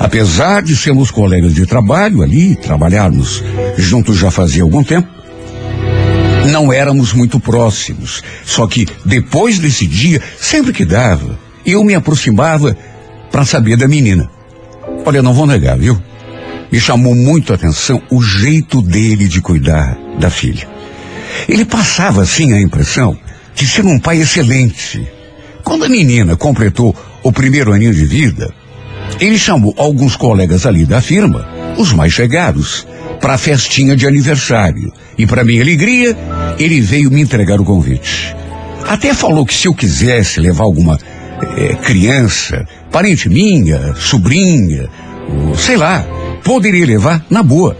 [0.00, 3.44] apesar de sermos colegas de trabalho ali, trabalharmos
[3.76, 5.06] juntos já fazia algum tempo,
[6.50, 8.22] não éramos muito próximos.
[8.46, 12.74] Só que depois desse dia, sempre que dava, eu me aproximava
[13.30, 14.28] para saber da menina.
[15.04, 16.00] Olha, não vou negar, viu?
[16.72, 20.66] Me chamou muito a atenção o jeito dele de cuidar da filha.
[21.46, 23.16] Ele passava, assim, a impressão
[23.54, 25.06] de ser um pai excelente.
[25.62, 28.52] Quando a menina completou o primeiro aninho de vida,
[29.18, 31.46] ele chamou alguns colegas ali da firma,
[31.76, 32.86] os mais chegados,
[33.20, 34.92] para a festinha de aniversário.
[35.18, 36.16] E para minha alegria,
[36.58, 38.34] ele veio me entregar o convite.
[38.86, 40.98] Até falou que se eu quisesse levar alguma
[41.56, 44.88] é, criança, parente minha, sobrinha,
[45.28, 46.04] ou, sei lá,
[46.42, 47.76] poderia levar na boa.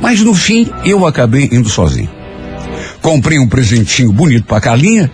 [0.00, 2.10] Mas no fim eu acabei indo sozinho.
[3.00, 5.10] Comprei um presentinho bonito para Carlinha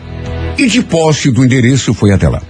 [0.56, 2.42] e de posse do endereço fui até lá.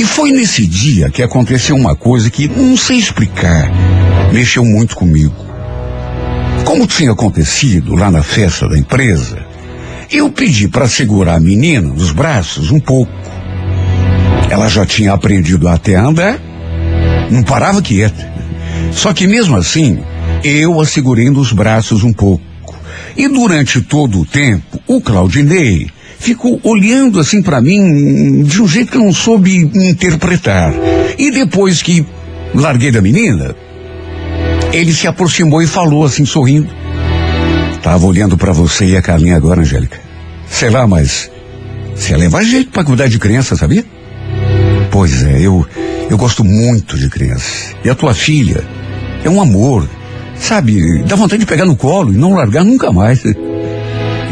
[0.00, 3.70] E foi nesse dia que aconteceu uma coisa que não sei explicar,
[4.32, 5.34] mexeu muito comigo.
[6.64, 9.44] Como tinha acontecido lá na festa da empresa,
[10.10, 13.12] eu pedi para segurar a menina nos braços um pouco.
[14.48, 16.40] Ela já tinha aprendido até a andar,
[17.30, 18.26] não parava quieta.
[18.92, 19.98] Só que mesmo assim,
[20.42, 22.42] eu a segurei nos braços um pouco.
[23.14, 28.92] E durante todo o tempo, o Claudinei ficou olhando assim para mim de um jeito
[28.92, 30.72] que eu não soube interpretar.
[31.18, 32.04] E depois que
[32.54, 33.56] larguei da menina,
[34.72, 36.68] ele se aproximou e falou assim, sorrindo.
[37.82, 39.98] Tava olhando para você e a Carlinha agora, Angélica.
[40.46, 41.30] Sei lá, mas
[41.96, 43.84] você leva jeito para cuidar de criança, sabia?
[44.90, 45.66] Pois é, eu
[46.10, 47.74] eu gosto muito de criança.
[47.82, 48.62] E a tua filha
[49.24, 49.88] é um amor.
[50.36, 53.22] Sabe, dá vontade de pegar no colo e não largar nunca mais.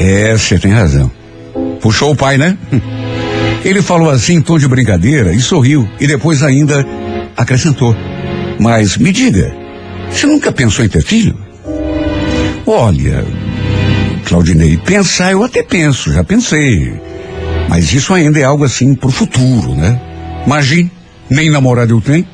[0.00, 1.10] É, você tem razão.
[1.80, 2.56] Puxou o pai, né?
[3.64, 5.88] Ele falou assim em tom de brincadeira e sorriu.
[6.00, 6.86] E depois ainda
[7.36, 7.94] acrescentou.
[8.58, 9.54] Mas me diga,
[10.10, 11.36] você nunca pensou em ter filho?
[12.66, 13.24] Olha,
[14.24, 16.92] Claudinei, pensar eu até penso, já pensei.
[17.68, 20.00] Mas isso ainda é algo assim pro futuro, né?
[20.46, 20.90] Imagine,
[21.30, 22.26] nem namorado eu tenho.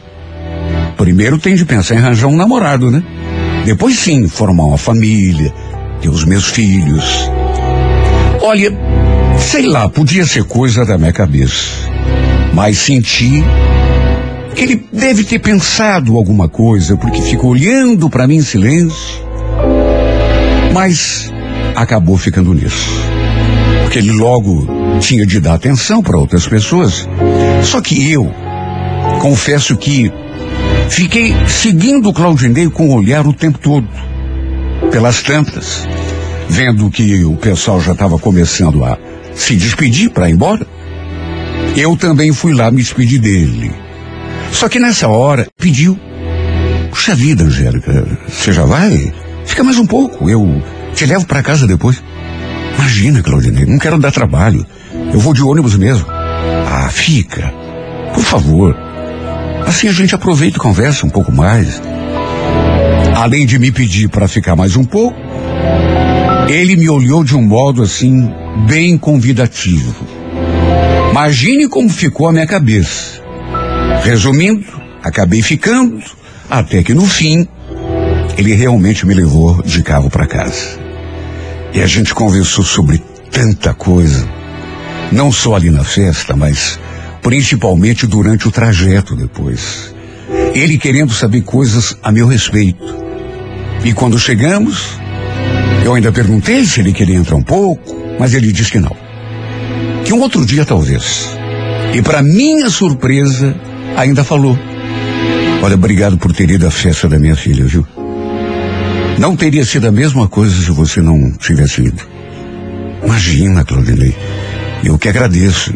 [0.97, 3.03] Primeiro tem de pensar em arranjar um namorado, né?
[3.65, 5.53] Depois sim, formar uma família,
[6.01, 7.31] ter os meus filhos.
[8.41, 8.73] Olha,
[9.39, 11.89] sei lá, podia ser coisa da minha cabeça.
[12.53, 13.43] Mas senti
[14.55, 19.25] que ele deve ter pensado alguma coisa, porque ficou olhando para mim em silêncio.
[20.73, 21.31] Mas
[21.75, 22.89] acabou ficando nisso.
[23.83, 24.67] Porque ele logo
[25.01, 27.09] tinha de dar atenção para outras pessoas.
[27.63, 28.33] Só que eu,
[29.21, 30.13] confesso que
[30.89, 33.89] fiquei seguindo o Claudinei com o olhar o tempo todo.
[34.91, 35.87] Pelas tantas,
[36.49, 38.99] vendo que o pessoal já estava começando a
[39.35, 40.67] se despedir para ir embora,
[41.77, 43.73] eu também fui lá me despedir dele.
[44.53, 45.99] Só que nessa hora pediu.
[46.91, 49.13] Puxa vida, Angélica, você já vai?
[49.45, 50.63] Fica mais um pouco, eu
[50.95, 52.03] te levo para casa depois.
[52.79, 54.65] Imagina, Claudinei, não quero dar trabalho.
[55.13, 56.07] Eu vou de ônibus mesmo.
[56.09, 57.53] Ah, fica.
[58.15, 58.77] Por favor.
[59.67, 61.81] Assim a gente aproveita e conversa um pouco mais.
[63.17, 65.17] Além de me pedir para ficar mais um pouco,
[66.49, 68.31] ele me olhou de um modo assim,
[68.67, 69.95] bem convidativo.
[71.11, 73.23] Imagine como ficou a minha cabeça.
[74.03, 74.65] Resumindo,
[75.03, 76.03] acabei ficando,
[76.49, 77.47] até que no fim,
[78.37, 80.79] ele realmente me levou de carro para casa.
[81.73, 83.01] E a gente conversou sobre
[83.31, 84.29] tanta coisa.
[85.11, 86.79] Não só ali na festa, mas
[87.23, 89.95] principalmente durante o trajeto depois.
[90.55, 92.85] Ele querendo saber coisas a meu respeito.
[93.85, 94.99] E quando chegamos,
[95.85, 98.97] eu ainda perguntei se ele queria entrar um pouco, mas ele disse que não.
[100.05, 101.29] Que um outro dia talvez.
[101.93, 103.55] E para minha surpresa,
[103.97, 104.59] ainda falou:
[105.63, 107.87] Olha, obrigado por ter ido à festa da minha filha, viu?
[109.19, 112.03] Não teria sido a mesma coisa se você não tivesse ido.
[113.05, 114.15] Imagina, Claudinei.
[114.83, 115.73] Eu que agradeço.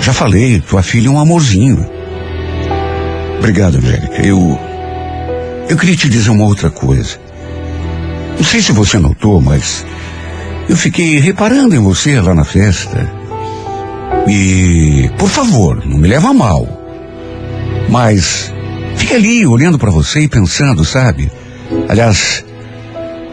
[0.00, 1.86] Já falei, tua filha é um amorzinho.
[3.38, 4.22] Obrigado, Angélica.
[4.26, 4.58] Eu.
[5.68, 7.18] Eu queria te dizer uma outra coisa.
[8.36, 9.84] Não sei se você notou, mas.
[10.68, 13.08] Eu fiquei reparando em você lá na festa.
[14.28, 15.10] E.
[15.18, 16.66] Por favor, não me leva a mal.
[17.88, 18.52] Mas.
[18.96, 21.30] Fica ali olhando para você e pensando, sabe?
[21.88, 22.44] Aliás,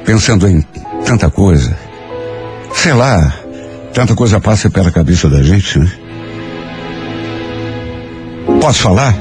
[0.06, 0.62] pensando em
[1.06, 1.78] tanta coisa,
[2.74, 3.34] sei lá,
[3.94, 5.92] tanta coisa passa pela cabeça da gente, né?
[8.60, 9.16] Posso falar?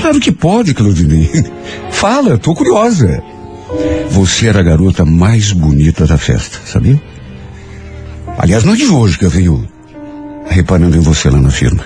[0.00, 1.30] Claro que pode, Claudinei.
[1.90, 3.22] Fala, tô curiosa.
[4.10, 7.00] Você era a garota mais bonita da festa, sabia?
[8.42, 9.68] Aliás, não é de hoje que eu venho
[10.46, 11.84] reparando em você lá na firma.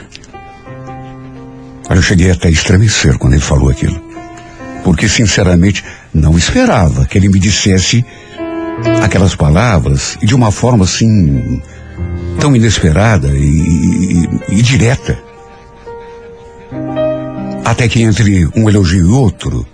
[1.90, 4.00] Eu cheguei até a estremecer quando ele falou aquilo.
[4.84, 5.84] Porque, sinceramente,
[6.14, 8.04] não esperava que ele me dissesse
[9.02, 11.60] aquelas palavras e de uma forma assim
[12.38, 15.18] tão inesperada e, e, e direta.
[17.64, 19.66] Até que entre um elogio e outro,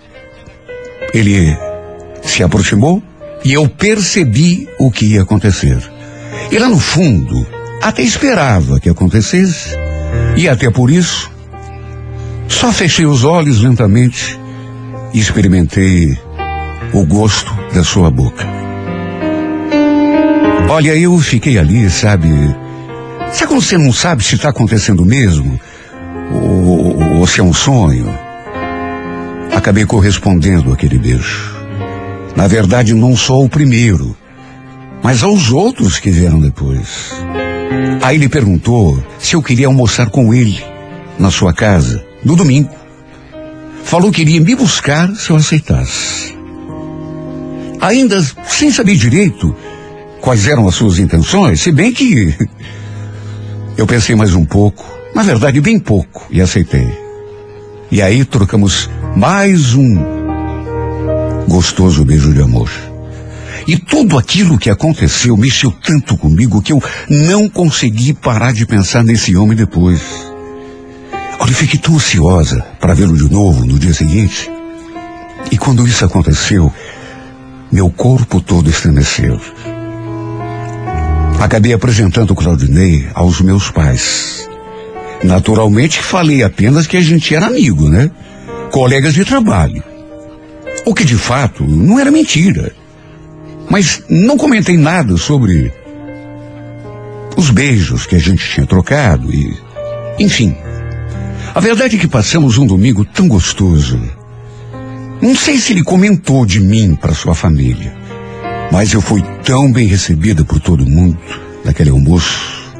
[1.13, 1.55] ele
[2.23, 3.03] se aproximou
[3.45, 5.90] e eu percebi o que ia acontecer.
[6.51, 7.45] E lá no fundo,
[7.81, 9.75] até esperava que acontecesse,
[10.35, 11.31] e até por isso,
[12.47, 14.39] só fechei os olhos lentamente
[15.13, 16.17] e experimentei
[16.93, 18.45] o gosto da sua boca.
[20.69, 22.29] Olha, eu fiquei ali, sabe?
[23.33, 25.59] Sabe quando você não sabe se está acontecendo mesmo?
[26.31, 28.07] Ou, ou se é um sonho?
[29.53, 31.51] Acabei correspondendo àquele beijo.
[32.35, 34.15] Na verdade, não só o primeiro,
[35.03, 37.11] mas aos outros que vieram depois.
[38.01, 40.63] Aí ele perguntou se eu queria almoçar com ele
[41.17, 42.69] na sua casa no domingo.
[43.83, 46.35] Falou que iria me buscar se eu aceitasse.
[47.79, 49.55] Ainda sem saber direito
[50.21, 52.35] quais eram as suas intenções, se bem que
[53.75, 54.85] eu pensei mais um pouco,
[55.15, 56.87] na verdade bem pouco, e aceitei.
[57.91, 59.97] E aí trocamos mais um
[61.47, 62.69] gostoso beijo de amor.
[63.71, 69.01] E tudo aquilo que aconteceu mexeu tanto comigo que eu não consegui parar de pensar
[69.01, 70.01] nesse homem depois.
[71.39, 74.51] Olha, eu fiquei tão ansiosa para vê-lo de novo no dia seguinte.
[75.49, 76.69] E quando isso aconteceu,
[77.71, 79.39] meu corpo todo estremeceu.
[81.39, 84.49] Acabei apresentando Claudinei aos meus pais.
[85.23, 88.11] Naturalmente falei apenas que a gente era amigo, né?
[88.69, 89.81] Colegas de trabalho.
[90.85, 92.80] O que de fato não era mentira.
[93.71, 95.71] Mas não comentei nada sobre
[97.37, 99.57] os beijos que a gente tinha trocado e.
[100.19, 100.53] Enfim.
[101.55, 103.97] A verdade é que passamos um domingo tão gostoso.
[105.21, 107.95] Não sei se ele comentou de mim para sua família,
[108.73, 111.17] mas eu fui tão bem recebida por todo mundo
[111.63, 112.73] naquele almoço.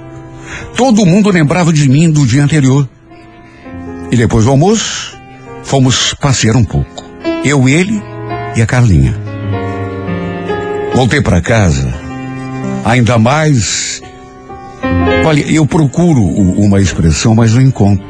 [0.75, 2.89] Todo mundo lembrava de mim do dia anterior.
[4.11, 5.17] E depois do almoço,
[5.63, 7.05] fomos passear um pouco.
[7.45, 8.01] Eu, ele
[8.57, 9.20] e a Carlinha.
[10.93, 11.93] Voltei para casa,
[12.83, 14.01] ainda mais.
[15.25, 18.05] Olha, eu procuro uma expressão, mas não encontro.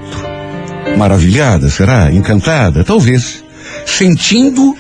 [0.98, 2.12] Maravilhada, será?
[2.12, 2.84] Encantada?
[2.84, 3.44] Talvez.
[3.86, 4.76] Sentindo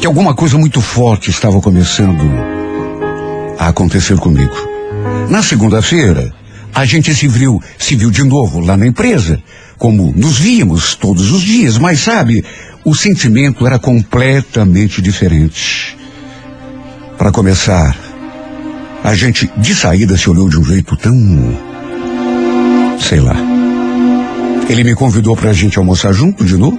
[0.00, 2.24] que alguma coisa muito forte estava começando
[3.58, 4.54] a acontecer comigo.
[5.28, 6.32] Na segunda-feira,
[6.74, 9.42] a gente se viu, se viu de novo lá na empresa,
[9.78, 12.44] como nos víamos todos os dias, mas sabe,
[12.84, 15.96] o sentimento era completamente diferente.
[17.26, 17.98] Para começar,
[19.02, 21.12] a gente de saída se olhou de um jeito tão.
[23.00, 23.34] sei lá.
[24.68, 26.78] Ele me convidou para a gente almoçar junto de novo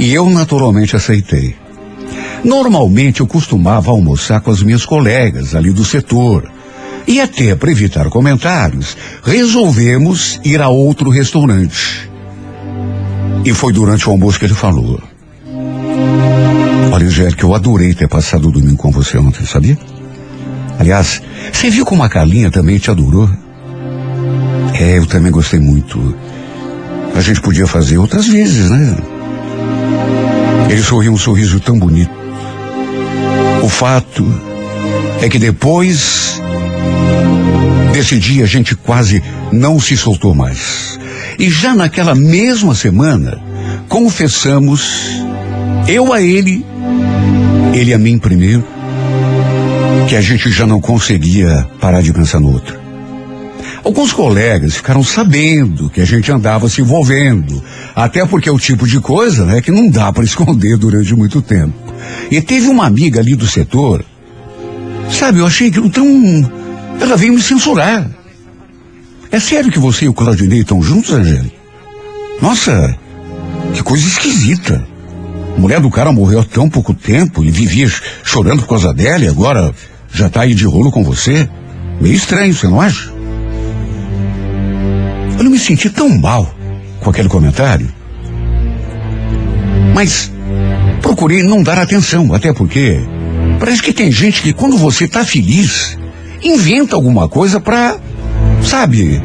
[0.00, 1.54] e eu naturalmente aceitei.
[2.42, 6.50] Normalmente eu costumava almoçar com as minhas colegas ali do setor.
[7.06, 12.10] E até para evitar comentários, resolvemos ir a outro restaurante.
[13.44, 15.00] E foi durante o almoço que ele falou.
[17.02, 19.76] Olha, Angélica, eu adorei ter passado o domingo com você ontem, sabia?
[20.78, 21.20] Aliás,
[21.52, 23.28] você viu como a Carlinha também te adorou?
[24.72, 26.16] É, eu também gostei muito.
[27.12, 28.96] A gente podia fazer outras vezes, né?
[30.70, 32.12] Ele sorriu um sorriso tão bonito.
[33.64, 34.24] O fato
[35.20, 36.40] é que depois
[37.92, 41.00] desse dia a gente quase não se soltou mais.
[41.36, 43.42] E já naquela mesma semana,
[43.88, 45.10] confessamos,
[45.88, 46.64] eu a ele,
[47.72, 48.64] ele a mim primeiro,
[50.08, 52.80] que a gente já não conseguia parar de pensar no outro.
[53.84, 57.62] Alguns colegas ficaram sabendo que a gente andava se envolvendo,
[57.96, 61.42] até porque é o tipo de coisa, né, que não dá para esconder durante muito
[61.42, 61.74] tempo.
[62.30, 64.04] E teve uma amiga ali do setor,
[65.10, 66.06] sabe, eu achei aquilo tão.
[67.00, 68.08] Ela veio me censurar.
[69.30, 71.56] É sério que você e o Claudinei estão juntos, Angélica?
[72.40, 72.96] Nossa,
[73.72, 74.91] que coisa esquisita.
[75.56, 77.90] A mulher do cara morreu há tão pouco tempo e vivia
[78.24, 79.72] chorando por causa dela e agora
[80.12, 81.48] já tá aí de rolo com você.
[82.00, 83.12] Meio estranho, você não acha?
[85.38, 86.52] Eu não me senti tão mal
[87.00, 87.88] com aquele comentário.
[89.94, 90.32] Mas
[91.00, 93.00] procurei não dar atenção, até porque
[93.58, 95.96] parece que tem gente que quando você tá feliz,
[96.42, 97.96] inventa alguma coisa pra,
[98.62, 99.22] sabe,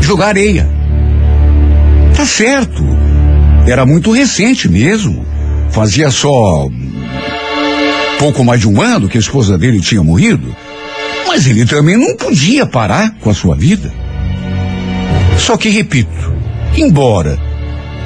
[0.00, 0.68] jogar areia.
[2.14, 2.84] Tá certo.
[3.66, 5.24] Era muito recente mesmo.
[5.70, 6.68] Fazia só
[8.18, 10.54] pouco mais de um ano que a esposa dele tinha morrido.
[11.26, 13.90] Mas ele também não podia parar com a sua vida.
[15.38, 16.34] Só que, repito,
[16.76, 17.38] embora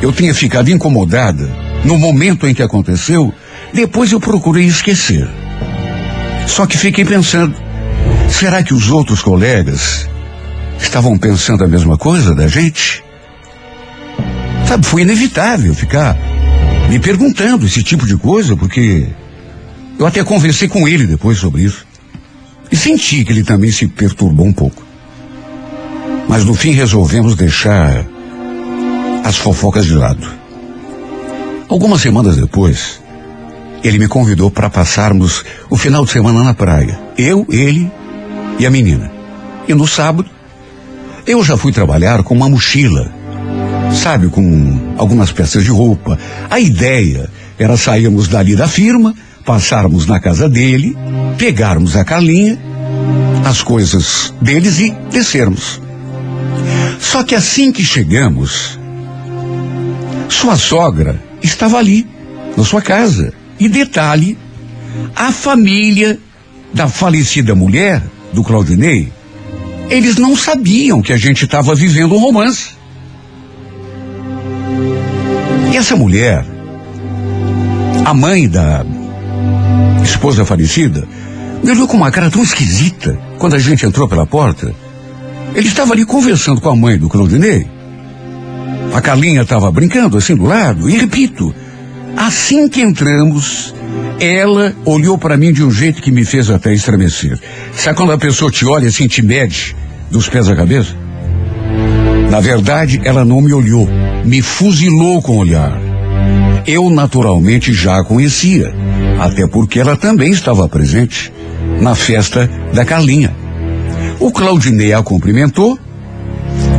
[0.00, 1.50] eu tenha ficado incomodada
[1.84, 3.34] no momento em que aconteceu,
[3.72, 5.28] depois eu procurei esquecer.
[6.46, 7.56] Só que fiquei pensando,
[8.28, 10.08] será que os outros colegas
[10.78, 13.02] estavam pensando a mesma coisa da gente?
[14.68, 16.16] Sabe, foi inevitável ficar
[16.88, 19.08] me perguntando esse tipo de coisa, porque
[19.98, 21.86] eu até conversei com ele depois sobre isso.
[22.70, 24.82] E senti que ele também se perturbou um pouco.
[26.28, 28.04] Mas no fim resolvemos deixar
[29.24, 30.26] as fofocas de lado.
[31.68, 33.00] Algumas semanas depois,
[33.82, 36.98] ele me convidou para passarmos o final de semana na praia.
[37.16, 37.90] Eu, ele
[38.58, 39.10] e a menina.
[39.68, 40.28] E no sábado,
[41.26, 43.12] eu já fui trabalhar com uma mochila,
[43.94, 46.18] sabe, com algumas peças de roupa.
[46.50, 49.14] A ideia era sairmos dali da firma,
[49.44, 50.96] passarmos na casa dele,
[51.38, 52.58] pegarmos a Carlinha,
[53.44, 55.80] as coisas deles e descermos.
[56.98, 58.78] Só que assim que chegamos,
[60.28, 62.06] sua sogra estava ali,
[62.56, 63.32] na sua casa.
[63.58, 64.36] E detalhe,
[65.14, 66.18] a família
[66.72, 69.12] da falecida mulher, do Claudinei,
[69.88, 72.70] eles não sabiam que a gente estava vivendo um romance.
[75.76, 76.44] Essa mulher,
[78.04, 78.86] a mãe da
[80.04, 81.06] esposa falecida,
[81.62, 84.72] me olhou com uma cara tão esquisita quando a gente entrou pela porta.
[85.52, 87.66] Ele estava ali conversando com a mãe do Claudinei.
[88.94, 90.88] A Carlinha estava brincando assim do lado.
[90.88, 91.52] E repito,
[92.16, 93.74] assim que entramos,
[94.20, 97.38] ela olhou para mim de um jeito que me fez até estremecer.
[97.74, 99.74] Sabe quando a pessoa te olha assim, te mede
[100.10, 100.94] dos pés à cabeça?
[102.30, 103.88] Na verdade, ela não me olhou,
[104.24, 105.78] me fuzilou com o olhar.
[106.66, 108.74] Eu naturalmente já a conhecia,
[109.20, 111.32] até porque ela também estava presente
[111.80, 113.34] na festa da Carlinha.
[114.18, 115.78] O Claudinei a cumprimentou,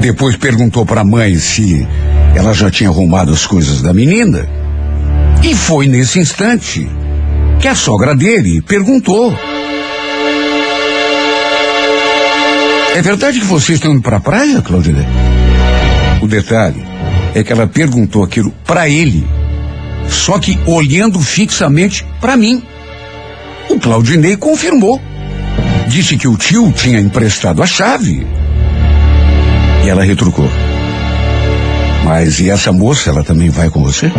[0.01, 1.87] depois perguntou para a mãe se
[2.35, 4.47] ela já tinha arrumado as coisas da menina.
[5.43, 6.89] E foi nesse instante
[7.59, 9.37] que a sogra dele perguntou:
[12.95, 15.05] É verdade que vocês estão indo para a praia, Claudinei?
[16.21, 16.94] O detalhe
[17.35, 19.27] é que ela perguntou aquilo para ele,
[20.07, 22.63] só que olhando fixamente para mim.
[23.69, 25.01] O Claudinei confirmou.
[25.87, 28.25] Disse que o tio tinha emprestado a chave.
[29.83, 30.49] E ela retrucou.
[32.05, 34.09] Mas e essa moça, ela também vai com você?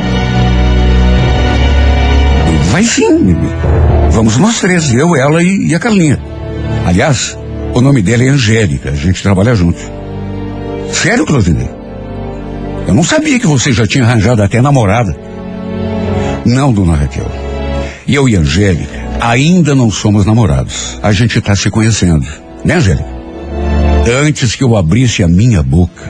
[2.71, 3.35] Vai sim.
[4.11, 6.21] Vamos nós três, eu, ela e, e a Carlinha.
[6.85, 7.37] Aliás,
[7.73, 9.81] o nome dela é Angélica, a gente trabalha junto.
[10.93, 11.76] Sério, Claudinei?
[12.87, 15.17] Eu não sabia que você já tinha arranjado até namorada.
[16.45, 17.31] Não, dona Raquel.
[18.07, 20.99] Eu e Angélica ainda não somos namorados.
[21.03, 22.27] A gente está se conhecendo.
[22.65, 23.17] Né, Angélica?
[24.23, 26.05] Antes que eu abrisse a minha boca,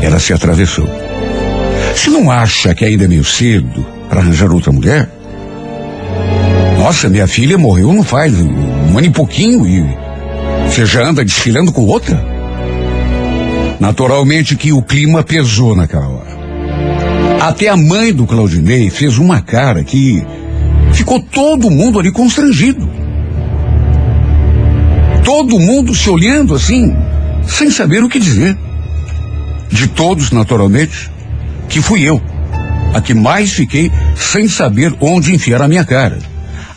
[0.00, 0.88] ela se atravessou.
[1.92, 5.10] Você não acha que ainda é meio cedo para arranjar outra mulher?
[6.78, 9.84] Nossa, minha filha morreu não faz um ano e pouquinho e
[10.70, 12.35] você já anda desfilando com outra?
[13.78, 16.36] Naturalmente que o clima pesou naquela hora.
[17.40, 20.22] Até a mãe do Claudinei fez uma cara que
[20.92, 22.88] ficou todo mundo ali constrangido.
[25.22, 26.94] Todo mundo se olhando assim,
[27.46, 28.56] sem saber o que dizer.
[29.70, 31.10] De todos, naturalmente,
[31.68, 32.20] que fui eu,
[32.94, 36.18] a que mais fiquei sem saber onde enfiar a minha cara.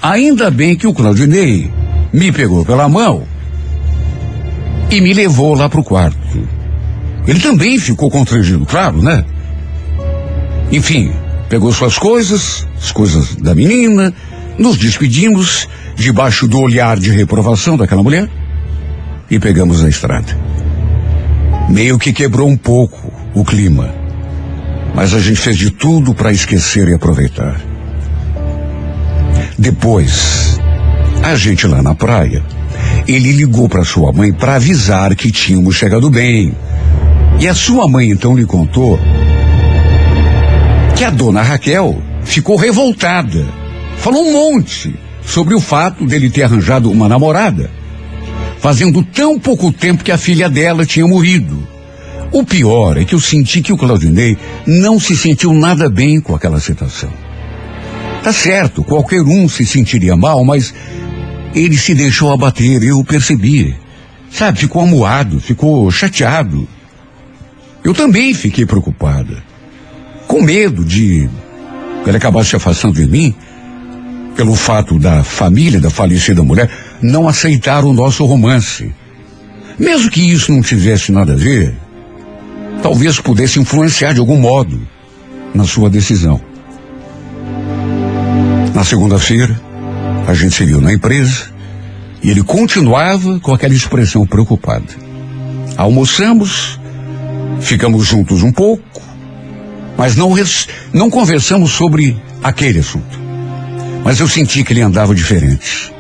[0.02, 1.72] Ainda bem que o Claudinei
[2.12, 3.24] me pegou pela mão
[4.92, 6.19] e me levou lá pro quarto.
[7.30, 9.24] Ele também ficou constrangido, claro, né?
[10.72, 11.12] Enfim,
[11.48, 14.12] pegou suas coisas, as coisas da menina,
[14.58, 18.28] nos despedimos debaixo do olhar de reprovação daquela mulher
[19.30, 20.36] e pegamos a estrada.
[21.70, 23.94] Meio que quebrou um pouco o clima,
[24.96, 27.62] mas a gente fez de tudo para esquecer e aproveitar.
[29.56, 30.60] Depois,
[31.22, 32.44] a gente lá na praia,
[33.08, 36.56] ele ligou para sua mãe para avisar que tínhamos chegado bem.
[37.40, 39.00] E a sua mãe então lhe contou
[40.96, 43.46] que a dona Raquel ficou revoltada.
[43.98, 44.94] Falou um monte
[45.26, 47.72] sobre o fato dele ter arranjado uma namorada
[48.60, 51.66] fazendo tão pouco tempo que a filha dela tinha morrido.
[52.32, 54.38] O pior é que eu senti que o Claudinei
[54.68, 57.12] não se sentiu nada bem com aquela situação.
[58.22, 60.74] Tá certo, qualquer um se sentiria mal, mas
[61.56, 63.74] ele se deixou abater, eu percebi.
[64.30, 66.68] Sabe, ficou amuado, ficou chateado.
[67.84, 69.44] Eu também fiquei preocupada.
[70.28, 71.30] Com medo de
[72.06, 73.36] ele acabar se afastando de mim,
[74.36, 76.70] pelo fato da família da falecida mulher
[77.02, 78.94] não aceitar o nosso romance.
[79.78, 81.76] Mesmo que isso não tivesse nada a ver,
[82.82, 84.80] talvez pudesse influenciar de algum modo
[85.54, 86.42] na sua decisão.
[88.74, 89.60] Na segunda-feira,
[90.28, 91.50] a gente se viu na empresa
[92.24, 94.86] e ele continuava com aquela expressão preocupada.
[95.78, 96.79] Almoçamos,
[97.60, 99.02] ficamos juntos um pouco,
[99.98, 100.34] mas não,
[100.94, 103.20] não conversamos sobre aquele assunto.
[104.04, 105.94] Mas eu senti que ele andava diferente.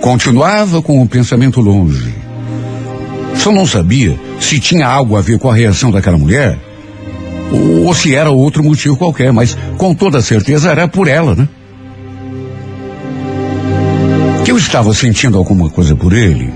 [0.00, 2.14] Continuava com o pensamento longe.
[3.36, 6.58] Só não sabia se tinha algo a ver com a reação daquela mulher
[7.50, 11.48] ou, ou se era outro motivo qualquer, mas com toda certeza era por ela, né?
[14.44, 16.52] Que eu estava sentindo alguma coisa por ele,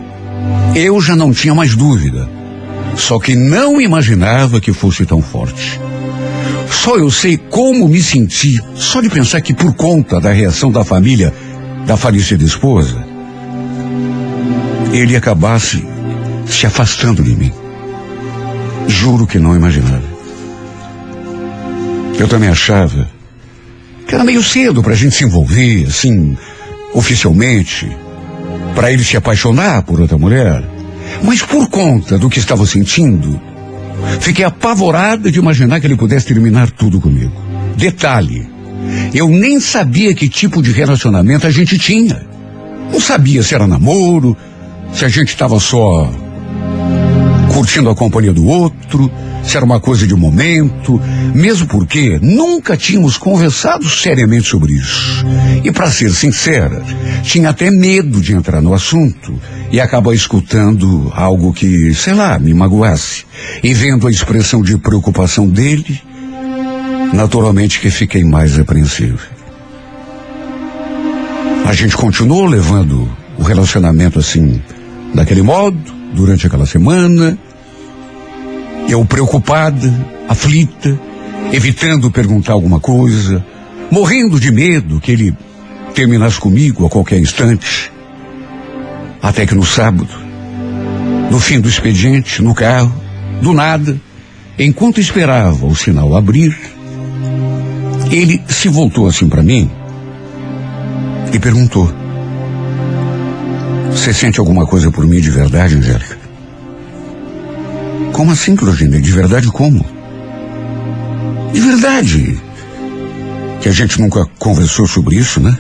[0.75, 2.29] eu já não tinha mais dúvida.
[2.97, 5.81] Só que não imaginava que fosse tão forte.
[6.71, 10.85] Só eu sei como me senti, só de pensar que por conta da reação da
[10.85, 11.33] família
[11.87, 13.05] da falecida esposa,
[14.93, 15.85] ele acabasse
[16.47, 17.53] se afastando de mim.
[18.87, 20.15] Juro que não imaginava.
[22.19, 23.09] Eu também achava
[24.07, 26.37] que era meio cedo para a gente se envolver, assim,
[26.93, 27.91] oficialmente,
[28.75, 30.74] para ele se apaixonar por outra mulher.
[31.25, 33.41] Mas por conta do que estava sentindo,
[34.21, 37.33] fiquei apavorada de imaginar que ele pudesse terminar tudo comigo.
[37.77, 38.47] Detalhe,
[39.15, 42.23] eu nem sabia que tipo de relacionamento a gente tinha.
[42.93, 44.37] Não sabia se era namoro,
[44.93, 46.13] se a gente estava só
[47.55, 49.09] curtindo a companhia do outro,
[49.45, 51.01] se era uma coisa de momento,
[51.33, 55.25] mesmo porque nunca tínhamos conversado seriamente sobre isso.
[55.63, 56.83] E para ser sincera,
[57.23, 59.41] tinha até medo de entrar no assunto
[59.71, 63.25] e acabar escutando algo que, sei lá, me magoasse.
[63.63, 66.03] E vendo a expressão de preocupação dele,
[67.13, 69.21] naturalmente que fiquei mais apreensivo.
[71.65, 74.61] A gente continuou levando o relacionamento assim,
[75.15, 77.37] daquele modo, durante aquela semana.
[78.89, 79.93] Eu preocupada,
[80.29, 80.99] aflita,
[81.53, 83.45] evitando perguntar alguma coisa,
[83.91, 85.37] morrendo de medo que ele
[85.95, 87.91] terminasse comigo a qualquer instante.
[89.23, 90.09] Até que no sábado,
[91.31, 92.95] no fim do expediente, no carro,
[93.41, 93.99] do nada,
[94.59, 96.57] enquanto esperava o sinal abrir,
[98.11, 99.71] ele se voltou assim para mim
[101.33, 101.91] e perguntou:
[103.91, 106.24] Você sente alguma coisa por mim de verdade, Angélica?
[108.15, 109.01] Como assim, Clodine?
[109.01, 109.85] De verdade como?
[111.53, 112.41] De verdade.
[113.61, 115.59] Que a gente nunca conversou sobre isso, né?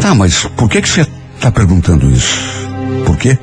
[0.00, 2.38] Tá, mas por que que você está perguntando isso?
[3.04, 3.36] Por quê?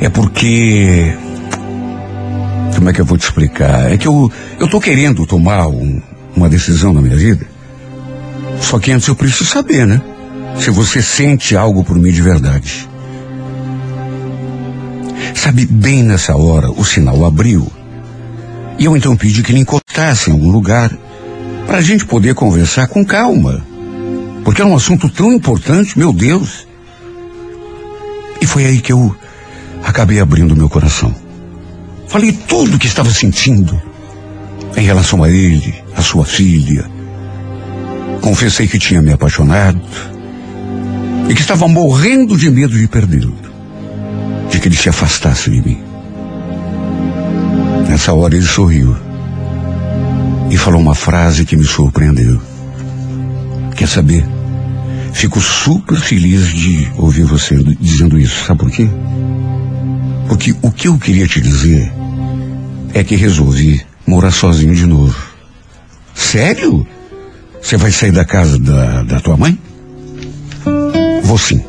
[0.00, 1.16] É porque.
[2.74, 3.92] Como é que eu vou te explicar?
[3.92, 6.02] É que eu, eu tô querendo tomar um,
[6.34, 7.46] uma decisão na minha vida.
[8.60, 10.02] Só que antes eu preciso saber, né?
[10.58, 12.88] Se você sente algo por mim de verdade.
[15.34, 17.70] Sabe, bem nessa hora o sinal abriu.
[18.78, 20.90] E eu então pedi que ele encostasse em algum lugar
[21.66, 23.64] para a gente poder conversar com calma.
[24.44, 26.66] Porque era um assunto tão importante, meu Deus.
[28.40, 29.14] E foi aí que eu
[29.82, 31.14] acabei abrindo meu coração.
[32.08, 33.80] Falei tudo o que estava sentindo
[34.76, 36.88] em relação a ele, a sua filha.
[38.20, 39.80] Confessei que tinha me apaixonado
[41.28, 43.43] e que estava morrendo de medo de perdê-lo
[44.64, 45.78] que ele se afastasse de mim.
[47.86, 48.96] Nessa hora ele sorriu
[50.50, 52.40] e falou uma frase que me surpreendeu.
[53.76, 54.24] Quer saber?
[55.12, 58.46] Fico super feliz de ouvir você dizendo isso.
[58.46, 58.88] Sabe por quê?
[60.28, 61.92] Porque o que eu queria te dizer
[62.94, 65.14] é que resolvi morar sozinho de novo.
[66.14, 66.86] Sério?
[67.60, 69.58] Você vai sair da casa da, da tua mãe?
[71.22, 71.62] Vou sim.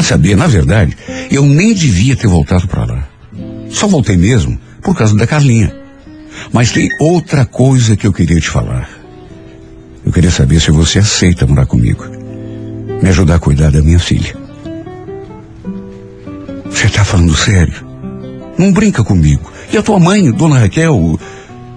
[0.00, 0.96] Quer saber, na verdade,
[1.30, 3.06] eu nem devia ter voltado para lá.
[3.68, 5.70] Só voltei mesmo por causa da Carlinha.
[6.50, 8.88] Mas tem outra coisa que eu queria te falar.
[10.02, 12.06] Eu queria saber se você aceita morar comigo.
[13.02, 14.34] Me ajudar a cuidar da minha filha.
[16.70, 17.86] Você está falando sério?
[18.56, 19.52] Não brinca comigo.
[19.70, 21.20] E a tua mãe, dona Raquel,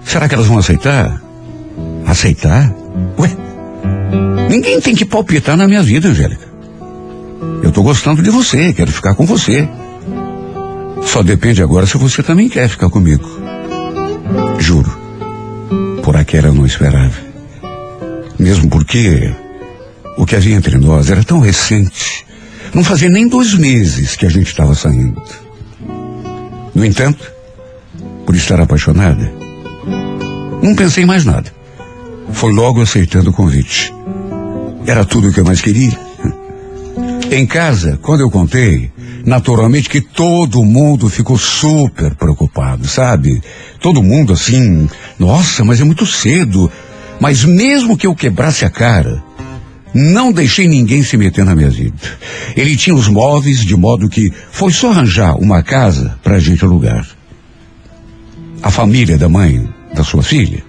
[0.02, 1.22] será que elas vão aceitar?
[2.06, 2.74] Aceitar?
[3.18, 3.30] Ué?
[4.48, 6.53] Ninguém tem que palpitar na minha vida, Angélica.
[7.62, 9.68] Eu estou gostando de você, quero ficar com você.
[11.02, 13.28] Só depende agora se você também quer ficar comigo.
[14.58, 14.98] Juro.
[16.02, 17.14] por aquela eu não esperava.
[18.38, 19.32] Mesmo porque
[20.16, 22.26] o que havia entre nós era tão recente.
[22.74, 25.22] Não fazia nem dois meses que a gente estava saindo.
[26.74, 27.32] No entanto,
[28.26, 29.32] por estar apaixonada,
[30.62, 31.52] não pensei mais nada.
[32.32, 33.94] Foi logo aceitando o convite.
[34.86, 36.03] Era tudo o que eu mais queria.
[37.34, 38.92] Em casa, quando eu contei,
[39.26, 43.42] naturalmente que todo mundo ficou super preocupado, sabe?
[43.80, 46.70] Todo mundo assim, nossa, mas é muito cedo.
[47.18, 49.20] Mas mesmo que eu quebrasse a cara,
[49.92, 51.98] não deixei ninguém se meter na minha vida.
[52.56, 56.64] Ele tinha os móveis de modo que foi só arranjar uma casa para a gente
[56.64, 57.04] alugar.
[58.62, 60.62] A família da mãe da sua filha,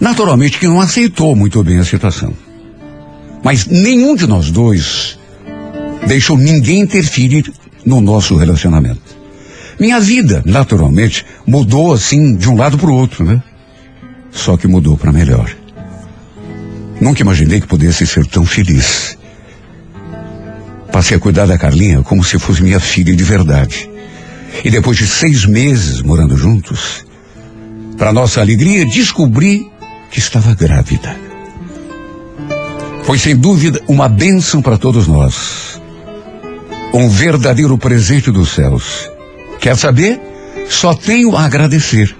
[0.00, 2.32] naturalmente que não aceitou muito bem a situação.
[3.42, 5.17] Mas nenhum de nós dois
[6.08, 7.52] deixou ninguém interferir
[7.84, 9.18] no nosso relacionamento.
[9.78, 13.40] Minha vida, naturalmente, mudou assim de um lado para o outro, né?
[14.32, 15.54] Só que mudou para melhor.
[17.00, 19.16] Nunca imaginei que pudesse ser tão feliz.
[20.90, 23.88] Passei a cuidar da Carlinha como se fosse minha filha de verdade.
[24.64, 27.04] E depois de seis meses morando juntos,
[27.96, 29.70] para nossa alegria, descobri
[30.10, 31.16] que estava grávida.
[33.04, 35.77] Foi sem dúvida uma bênção para todos nós.
[36.92, 39.10] Um verdadeiro presente dos céus.
[39.60, 40.20] Quer saber?
[40.68, 42.14] Só tenho a agradecer.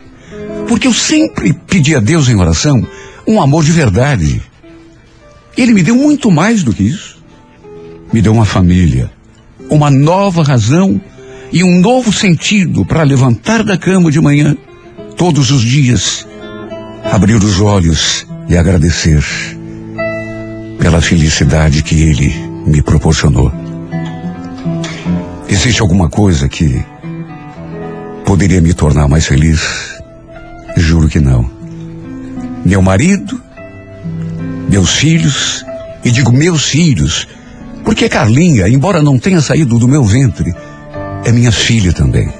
[0.67, 2.87] Porque eu sempre pedi a Deus em oração
[3.27, 4.43] um amor de verdade.
[5.57, 7.19] Ele me deu muito mais do que isso.
[8.13, 9.11] Me deu uma família,
[9.71, 11.01] uma nova razão
[11.53, 14.57] e um novo sentido para levantar da cama de manhã,
[15.17, 16.27] todos os dias,
[17.05, 19.23] abrir os olhos e agradecer
[20.79, 22.35] pela felicidade que ele
[22.67, 23.68] me proporcionou.
[25.49, 26.85] Existe alguma coisa que
[28.25, 29.61] poderia me tornar mais feliz?
[30.77, 31.51] Juro que não.
[32.65, 33.41] Meu marido,
[34.69, 35.65] meus filhos,
[36.05, 37.27] e digo meus filhos,
[37.83, 40.55] porque Carlinha, embora não tenha saído do meu ventre,
[41.25, 42.31] é minha filha também.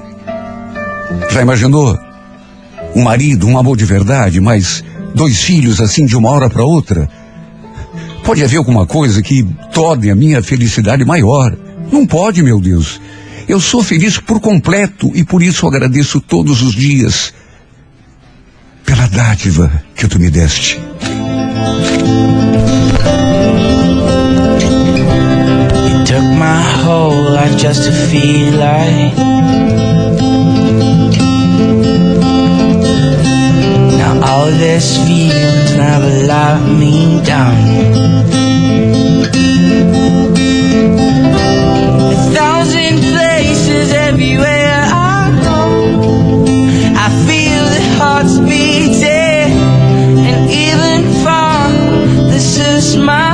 [1.31, 1.99] Já imaginou?
[2.95, 4.85] Um marido, um amor de verdade, mas
[5.15, 7.09] dois filhos assim de uma hora para outra?
[8.23, 9.43] Pode haver alguma coisa que
[9.73, 11.57] torne a minha felicidade maior.
[11.91, 13.01] Não pode, meu Deus.
[13.49, 17.33] Eu sou feliz por completo e por isso agradeço todos os dias
[18.85, 20.79] pela dádiva que tu me deste.
[25.89, 29.17] You took my whole life just to feel like.
[33.97, 38.29] Now all this feelings never let me down.
[52.79, 53.28] This my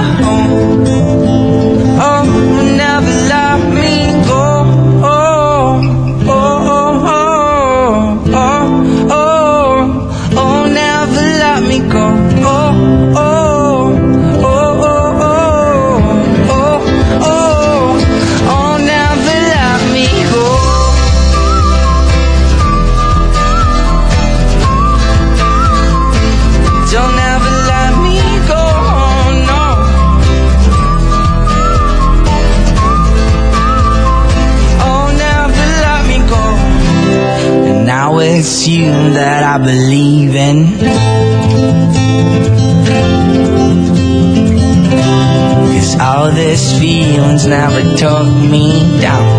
[39.44, 40.78] I believe in.
[45.74, 49.33] Cause all this feelings never took me down.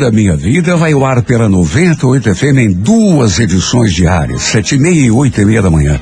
[0.00, 4.78] Da Minha Vida vai ao ar pela 98 FM em duas edições diárias, sete e
[4.78, 6.00] meia e oito e meia da manhã.